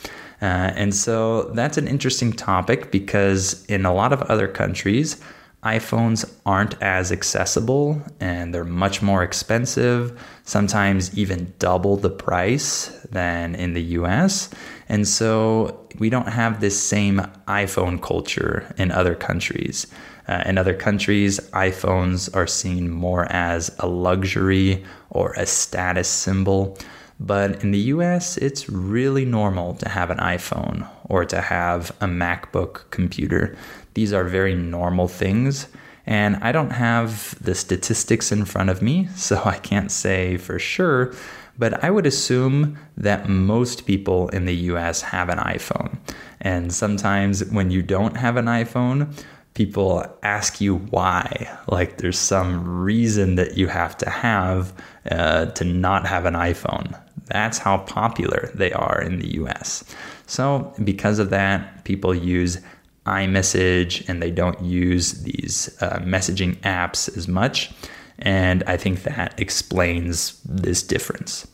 Uh, 0.42 0.72
and 0.74 0.94
so 0.94 1.44
that's 1.54 1.78
an 1.78 1.88
interesting 1.88 2.32
topic 2.32 2.90
because 2.90 3.64
in 3.66 3.86
a 3.86 3.94
lot 3.94 4.12
of 4.12 4.22
other 4.22 4.48
countries, 4.48 5.20
iPhones 5.62 6.30
aren't 6.44 6.80
as 6.82 7.10
accessible 7.10 8.02
and 8.20 8.54
they're 8.54 8.64
much 8.64 9.00
more 9.00 9.22
expensive, 9.22 10.20
sometimes 10.44 11.16
even 11.16 11.54
double 11.58 11.96
the 11.96 12.10
price 12.10 12.88
than 13.10 13.54
in 13.54 13.72
the 13.72 13.82
US. 13.98 14.50
And 14.88 15.08
so 15.08 15.88
we 15.98 16.10
don't 16.10 16.28
have 16.28 16.60
this 16.60 16.78
same 16.78 17.20
iPhone 17.48 18.02
culture 18.02 18.74
in 18.76 18.90
other 18.90 19.14
countries. 19.14 19.86
Uh, 20.26 20.42
in 20.46 20.58
other 20.58 20.74
countries, 20.74 21.38
iPhones 21.50 22.34
are 22.34 22.46
seen 22.46 22.90
more 22.90 23.30
as 23.30 23.74
a 23.78 23.86
luxury 23.86 24.84
or 25.10 25.32
a 25.32 25.46
status 25.46 26.08
symbol. 26.08 26.78
But 27.20 27.62
in 27.62 27.70
the 27.70 27.78
US, 27.78 28.36
it's 28.38 28.68
really 28.68 29.24
normal 29.24 29.74
to 29.74 29.88
have 29.88 30.10
an 30.10 30.18
iPhone 30.18 30.88
or 31.04 31.24
to 31.26 31.40
have 31.40 31.90
a 32.00 32.06
MacBook 32.06 32.90
computer. 32.90 33.56
These 33.94 34.12
are 34.12 34.24
very 34.24 34.54
normal 34.54 35.08
things. 35.08 35.68
And 36.06 36.36
I 36.36 36.52
don't 36.52 36.70
have 36.72 37.34
the 37.42 37.54
statistics 37.54 38.30
in 38.30 38.44
front 38.44 38.70
of 38.70 38.82
me, 38.82 39.08
so 39.16 39.40
I 39.44 39.58
can't 39.58 39.90
say 39.90 40.36
for 40.36 40.58
sure, 40.58 41.14
but 41.56 41.84
I 41.84 41.90
would 41.90 42.04
assume 42.04 42.78
that 42.96 43.28
most 43.28 43.86
people 43.86 44.28
in 44.30 44.44
the 44.44 44.56
US 44.72 45.02
have 45.02 45.28
an 45.28 45.38
iPhone. 45.38 45.98
And 46.40 46.74
sometimes 46.74 47.44
when 47.44 47.70
you 47.70 47.80
don't 47.80 48.16
have 48.16 48.36
an 48.36 48.46
iPhone, 48.46 49.14
people 49.54 50.04
ask 50.22 50.60
you 50.60 50.76
why. 50.76 51.48
Like 51.68 51.98
there's 51.98 52.18
some 52.18 52.82
reason 52.82 53.36
that 53.36 53.56
you 53.56 53.68
have 53.68 53.96
to 53.98 54.10
have 54.10 54.72
uh, 55.10 55.46
to 55.46 55.64
not 55.64 56.06
have 56.06 56.26
an 56.26 56.34
iPhone. 56.34 57.00
That's 57.26 57.58
how 57.58 57.78
popular 57.78 58.50
they 58.54 58.72
are 58.72 59.00
in 59.00 59.18
the 59.18 59.34
US. 59.36 59.84
So, 60.26 60.74
because 60.82 61.18
of 61.18 61.30
that, 61.30 61.84
people 61.84 62.14
use 62.14 62.58
iMessage 63.06 64.08
and 64.08 64.22
they 64.22 64.30
don't 64.30 64.60
use 64.62 65.22
these 65.22 65.76
uh, 65.80 65.98
messaging 66.00 66.56
apps 66.60 67.14
as 67.16 67.28
much. 67.28 67.72
And 68.18 68.62
I 68.66 68.76
think 68.76 69.02
that 69.02 69.38
explains 69.38 70.40
this 70.44 70.82
difference. 70.82 71.46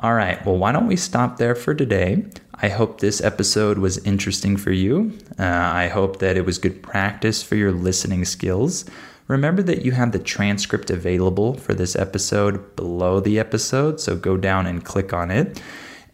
All 0.00 0.14
right, 0.14 0.44
well, 0.44 0.56
why 0.56 0.72
don't 0.72 0.88
we 0.88 0.96
stop 0.96 1.36
there 1.36 1.54
for 1.54 1.72
today? 1.72 2.24
I 2.60 2.68
hope 2.68 2.98
this 2.98 3.20
episode 3.20 3.78
was 3.78 3.98
interesting 3.98 4.56
for 4.56 4.72
you. 4.72 5.16
Uh, 5.38 5.44
I 5.44 5.86
hope 5.86 6.18
that 6.18 6.36
it 6.36 6.44
was 6.44 6.58
good 6.58 6.82
practice 6.82 7.44
for 7.44 7.54
your 7.54 7.70
listening 7.70 8.24
skills. 8.24 8.84
Remember 9.28 9.62
that 9.62 9.84
you 9.84 9.92
have 9.92 10.10
the 10.10 10.18
transcript 10.18 10.90
available 10.90 11.54
for 11.54 11.74
this 11.74 11.94
episode 11.94 12.74
below 12.74 13.20
the 13.20 13.38
episode, 13.38 14.00
so 14.00 14.16
go 14.16 14.36
down 14.36 14.66
and 14.66 14.84
click 14.84 15.12
on 15.12 15.30
it. 15.30 15.62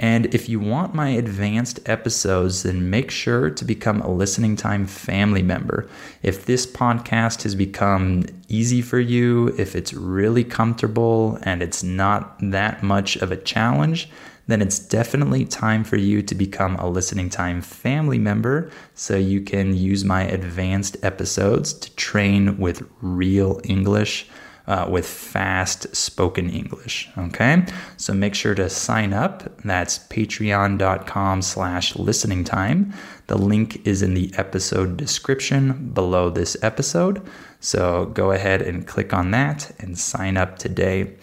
And 0.00 0.34
if 0.34 0.48
you 0.48 0.58
want 0.58 0.94
my 0.94 1.10
advanced 1.10 1.78
episodes, 1.86 2.62
then 2.62 2.88
make 2.88 3.10
sure 3.10 3.50
to 3.50 3.64
become 3.66 4.00
a 4.00 4.10
Listening 4.10 4.56
Time 4.56 4.86
family 4.86 5.42
member. 5.42 5.90
If 6.22 6.46
this 6.46 6.66
podcast 6.66 7.42
has 7.42 7.54
become 7.54 8.24
easy 8.48 8.80
for 8.80 8.98
you, 8.98 9.48
if 9.58 9.76
it's 9.76 9.92
really 9.92 10.42
comfortable 10.42 11.38
and 11.42 11.62
it's 11.62 11.82
not 11.82 12.34
that 12.40 12.82
much 12.82 13.16
of 13.16 13.30
a 13.30 13.36
challenge, 13.36 14.08
then 14.46 14.62
it's 14.62 14.78
definitely 14.78 15.44
time 15.44 15.84
for 15.84 15.96
you 15.96 16.22
to 16.22 16.34
become 16.34 16.76
a 16.76 16.88
Listening 16.88 17.28
Time 17.28 17.60
family 17.60 18.18
member 18.18 18.70
so 18.94 19.16
you 19.16 19.42
can 19.42 19.76
use 19.76 20.02
my 20.02 20.22
advanced 20.22 20.96
episodes 21.02 21.74
to 21.74 21.94
train 21.96 22.56
with 22.56 22.88
real 23.02 23.60
English 23.64 24.28
uh, 24.70 24.87
with 24.88 25.04
fast 25.04 25.94
spoken 25.96 26.48
English. 26.48 27.09
Okay, 27.18 27.64
so 27.96 28.14
make 28.14 28.37
sure 28.37 28.54
to 28.54 28.70
sign 28.70 29.12
up. 29.12 29.42
That's 29.64 29.98
patreon.com 29.98 31.42
slash 31.42 31.96
listening 31.96 32.44
time. 32.44 32.94
The 33.26 33.37
link 33.37 33.85
is 33.85 34.00
in 34.00 34.14
the 34.14 34.33
episode 34.37 34.96
description 34.96 35.90
below 35.92 36.30
this 36.30 36.56
episode. 36.62 37.20
So 37.59 38.06
go 38.14 38.30
ahead 38.30 38.62
and 38.62 38.87
click 38.87 39.12
on 39.12 39.33
that 39.33 39.72
and 39.80 39.98
sign 39.98 40.37
up 40.37 40.56
today. 40.56 41.16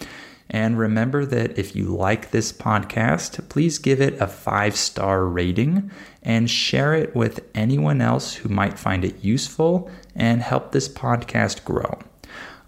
And 0.49 0.77
remember 0.77 1.25
that 1.25 1.57
if 1.57 1.73
you 1.73 1.86
like 1.86 2.31
this 2.31 2.51
podcast, 2.51 3.47
please 3.47 3.79
give 3.79 4.01
it 4.01 4.19
a 4.19 4.27
five 4.27 4.75
star 4.75 5.23
rating 5.25 5.89
and 6.21 6.49
share 6.49 6.93
it 6.93 7.15
with 7.15 7.45
anyone 7.55 8.01
else 8.01 8.33
who 8.33 8.49
might 8.49 8.77
find 8.77 9.05
it 9.05 9.23
useful 9.23 9.89
and 10.15 10.41
help 10.41 10.73
this 10.73 10.89
podcast 10.89 11.63
grow. 11.63 11.97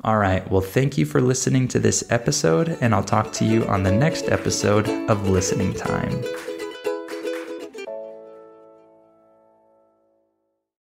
All 0.02 0.18
right, 0.18 0.50
well, 0.50 0.62
thank 0.62 0.98
you 0.98 1.06
for 1.06 1.20
listening 1.20 1.68
to 1.70 1.80
this 1.80 2.10
episode, 2.10 2.78
and 2.80 2.96
I'll 2.96 3.04
talk 3.04 3.34
to 3.34 3.44
you 3.44 3.66
on 3.66 3.84
the 3.84 3.92
next 3.92 4.30
episode 4.30 4.88
of 5.10 5.28
Listening 5.28 5.74
Time. 5.74 6.24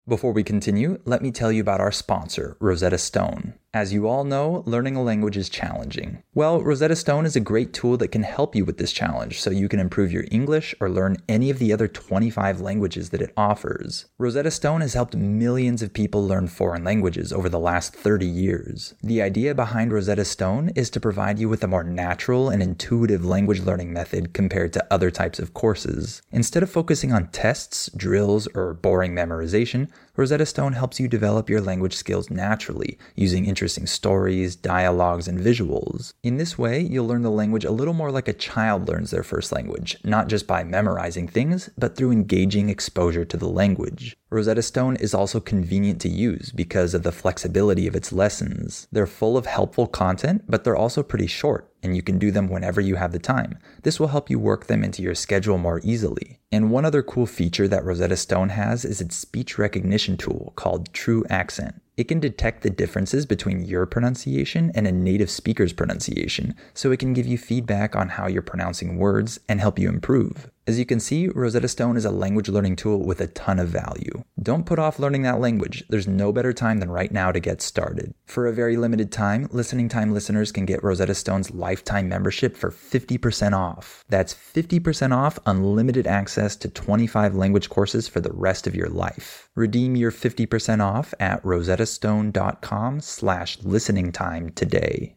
Before 0.07 0.33
we 0.33 0.45
continue, 0.45 1.01
let 1.07 1.23
me 1.23 1.33
tell 1.33 1.51
you 1.51 1.61
about 1.61 1.81
our 1.81 1.91
sponsor, 1.91 2.57
Rosetta 2.61 2.99
Stone. 2.99 3.55
As 3.73 3.93
you 3.93 4.09
all 4.09 4.25
know, 4.25 4.65
learning 4.67 4.97
a 4.97 5.03
language 5.03 5.37
is 5.37 5.49
challenging. 5.49 6.25
Well, 6.35 6.61
Rosetta 6.61 6.97
Stone 6.97 7.25
is 7.25 7.37
a 7.37 7.41
great 7.41 7.73
tool 7.73 7.97
that 7.99 8.09
can 8.09 8.25
help 8.25 8.57
you 8.57 8.65
with 8.65 8.79
this 8.79 8.91
challenge 8.91 9.41
so 9.41 9.51
you 9.51 9.69
can 9.69 9.79
improve 9.79 10.11
your 10.11 10.25
English 10.33 10.75
or 10.81 10.91
learn 10.91 11.19
any 11.29 11.51
of 11.51 11.61
the 11.61 11.73
other 11.73 11.87
25 11.87 12.61
languages 12.61 13.11
that 13.11 13.23
it 13.23 13.33
offers. 13.37 14.07
Rosetta 14.19 14.51
Stone 14.51 14.81
has 14.81 14.95
helped 14.95 15.15
millions 15.15 15.83
of 15.83 15.93
people 15.93 16.27
learn 16.27 16.49
foreign 16.49 16.83
languages 16.83 17.33
over 17.33 17.49
the 17.49 17.61
last 17.61 17.95
30 17.95 18.27
years. 18.27 18.95
The 19.05 19.23
idea 19.23 19.55
behind 19.55 19.93
Rosetta 19.93 20.25
Stone 20.25 20.71
is 20.75 20.91
to 20.91 20.99
provide 20.99 21.39
you 21.39 21.49
with 21.49 21.63
a 21.63 21.69
more 21.69 21.85
natural 21.85 22.49
and 22.51 22.65
intuitive 22.65 23.25
language 23.25 23.61
learning 23.61 23.93
method 23.93 24.35
compared 24.35 24.73
to 24.73 24.87
other 24.93 25.13
types 25.13 25.39
of 25.39 25.55
courses. 25.55 26.23
Instead 26.33 26.65
of 26.65 26.73
focusing 26.73 27.13
on 27.13 27.29
tests, 27.29 27.89
drills, 27.97 28.49
or 28.49 28.75
boring 28.75 29.15
memorization, 29.15 29.89
Rosetta 30.21 30.45
Stone 30.45 30.75
helps 30.75 31.01
you 31.01 31.09
develop 31.09 31.49
your 31.49 31.63
language 31.63 31.97
skills 31.97 32.29
naturally 32.29 32.99
using 33.15 33.47
interesting 33.47 33.87
stories, 33.87 34.55
dialogues, 34.55 35.27
and 35.27 35.41
visuals. 35.41 36.13
In 36.23 36.37
this 36.37 36.59
way, 36.59 36.79
you'll 36.79 37.07
learn 37.07 37.23
the 37.23 37.31
language 37.31 37.65
a 37.65 37.71
little 37.71 37.95
more 37.95 38.11
like 38.11 38.29
a 38.29 38.35
child 38.35 38.87
learns 38.87 39.13
their 39.13 39.23
first 39.23 39.51
language, 39.51 39.97
not 40.05 40.29
just 40.29 40.47
by 40.47 40.63
memorizing 40.63 41.27
things, 41.27 41.71
but 41.79 41.97
through 41.97 42.13
engaging 42.13 42.69
exposure 42.69 43.25
to 43.25 43.39
the 43.39 43.49
language. 43.49 44.15
Rosetta 44.29 44.61
Stone 44.61 44.97
is 44.97 45.15
also 45.15 45.41
convenient 45.41 46.03
to 46.03 46.11
use 46.11 46.53
because 46.53 46.93
of 46.93 47.03
the 47.03 47.13
flexibility 47.13 47.87
of 47.87 47.97
its 47.97 48.13
lessons. 48.13 48.89
They're 48.93 49.07
full 49.07 49.39
of 49.39 49.47
helpful 49.47 49.87
content, 49.87 50.45
but 50.47 50.65
they're 50.65 50.77
also 50.77 51.03
pretty 51.03 51.29
short 51.29 51.70
and 51.83 51.97
you 51.97 52.03
can 52.03 52.19
do 52.19 52.31
them 52.31 52.49
whenever 52.49 52.81
you 52.81 52.97
have 52.97 53.13
the 53.13 53.19
time. 53.19 53.59
This 53.83 53.99
will 53.99 54.09
help 54.09 54.31
you 54.31 54.39
work 54.39 54.67
them 54.67 54.85
into 54.85 55.03
your 55.03 55.15
schedule 55.15 55.59
more 55.59 55.81
easily. 55.83 56.39
And 56.53 56.71
one 56.71 56.85
other 56.85 57.03
cool 57.03 57.27
feature 57.27 57.69
that 57.69 57.85
Rosetta 57.85 58.17
Stone 58.17 58.51
has 58.51 58.85
is 58.85 59.01
its 59.01 59.17
speech 59.17 59.59
recognition 59.59 60.17
tool 60.17 60.53
called 60.57 60.93
TruAccent. 60.93 61.81
It 61.97 62.09
can 62.09 62.19
detect 62.19 62.63
the 62.63 62.71
differences 62.71 63.27
between 63.27 63.65
your 63.65 63.85
pronunciation 63.85 64.73
and 64.75 64.87
a 64.87 64.93
native 64.93 65.31
speaker's 65.31 65.75
pronunciation, 65.75 66.55
so 66.73 66.91
it 66.93 66.99
can 66.99 67.13
give 67.13 67.27
you 67.27 67.37
feedback 67.37 67.95
on 67.95 68.09
how 68.09 68.27
you're 68.27 68.41
pronouncing 68.41 68.97
words 68.97 69.39
and 69.49 69.61
help 69.61 69.79
you 69.79 69.89
improve. 69.89 70.51
As 70.67 70.79
you 70.79 70.85
can 70.85 71.01
see, 71.01 71.27
Rosetta 71.27 71.69
Stone 71.69 71.97
is 71.97 72.05
a 72.05 72.11
language 72.11 72.49
learning 72.49 72.77
tool 72.77 73.05
with 73.05 73.21
a 73.21 73.27
ton 73.27 73.59
of 73.59 73.69
value. 73.69 74.25
Don't 74.41 74.67
put 74.67 74.79
off 74.79 74.99
learning 74.99 75.23
that 75.23 75.41
language. 75.41 75.85
There's 75.89 76.07
no 76.07 76.33
better 76.33 76.53
time 76.53 76.79
than 76.79 76.91
right 76.91 77.11
now 77.11 77.33
to 77.33 77.41
get 77.41 77.63
started. 77.63 78.15
For 78.27 78.47
a 78.47 78.53
very 78.53 78.77
limited 78.77 79.11
time, 79.11 79.49
Listening 79.51 79.89
Time 79.89 80.13
listeners 80.13 80.53
can 80.53 80.67
get 80.67 80.85
Rosetta 80.85 81.15
Stone's 81.15 81.51
lifetime 81.51 82.09
membership 82.09 82.57
for 82.57 82.71
50% 82.71 83.53
off. 83.53 84.05
That's 84.09 84.35
50% 84.35 85.17
off 85.17 85.39
unlimited 85.47 86.07
access 86.07 86.57
to 86.57 86.69
25 86.69 87.35
language 87.35 87.71
courses 87.71 88.07
for 88.07 88.21
the 88.21 88.33
rest 88.33 88.67
of 88.67 88.77
your 88.77 88.89
life. 88.89 89.49
Redeem 89.55 89.97
your 89.97 90.13
50% 90.13 90.85
off 90.85 91.15
at 91.19 91.43
rosettastone.com 91.43 93.01
slash 93.01 93.59
listening 93.63 94.13
time 94.13 94.51
today. 94.51 95.17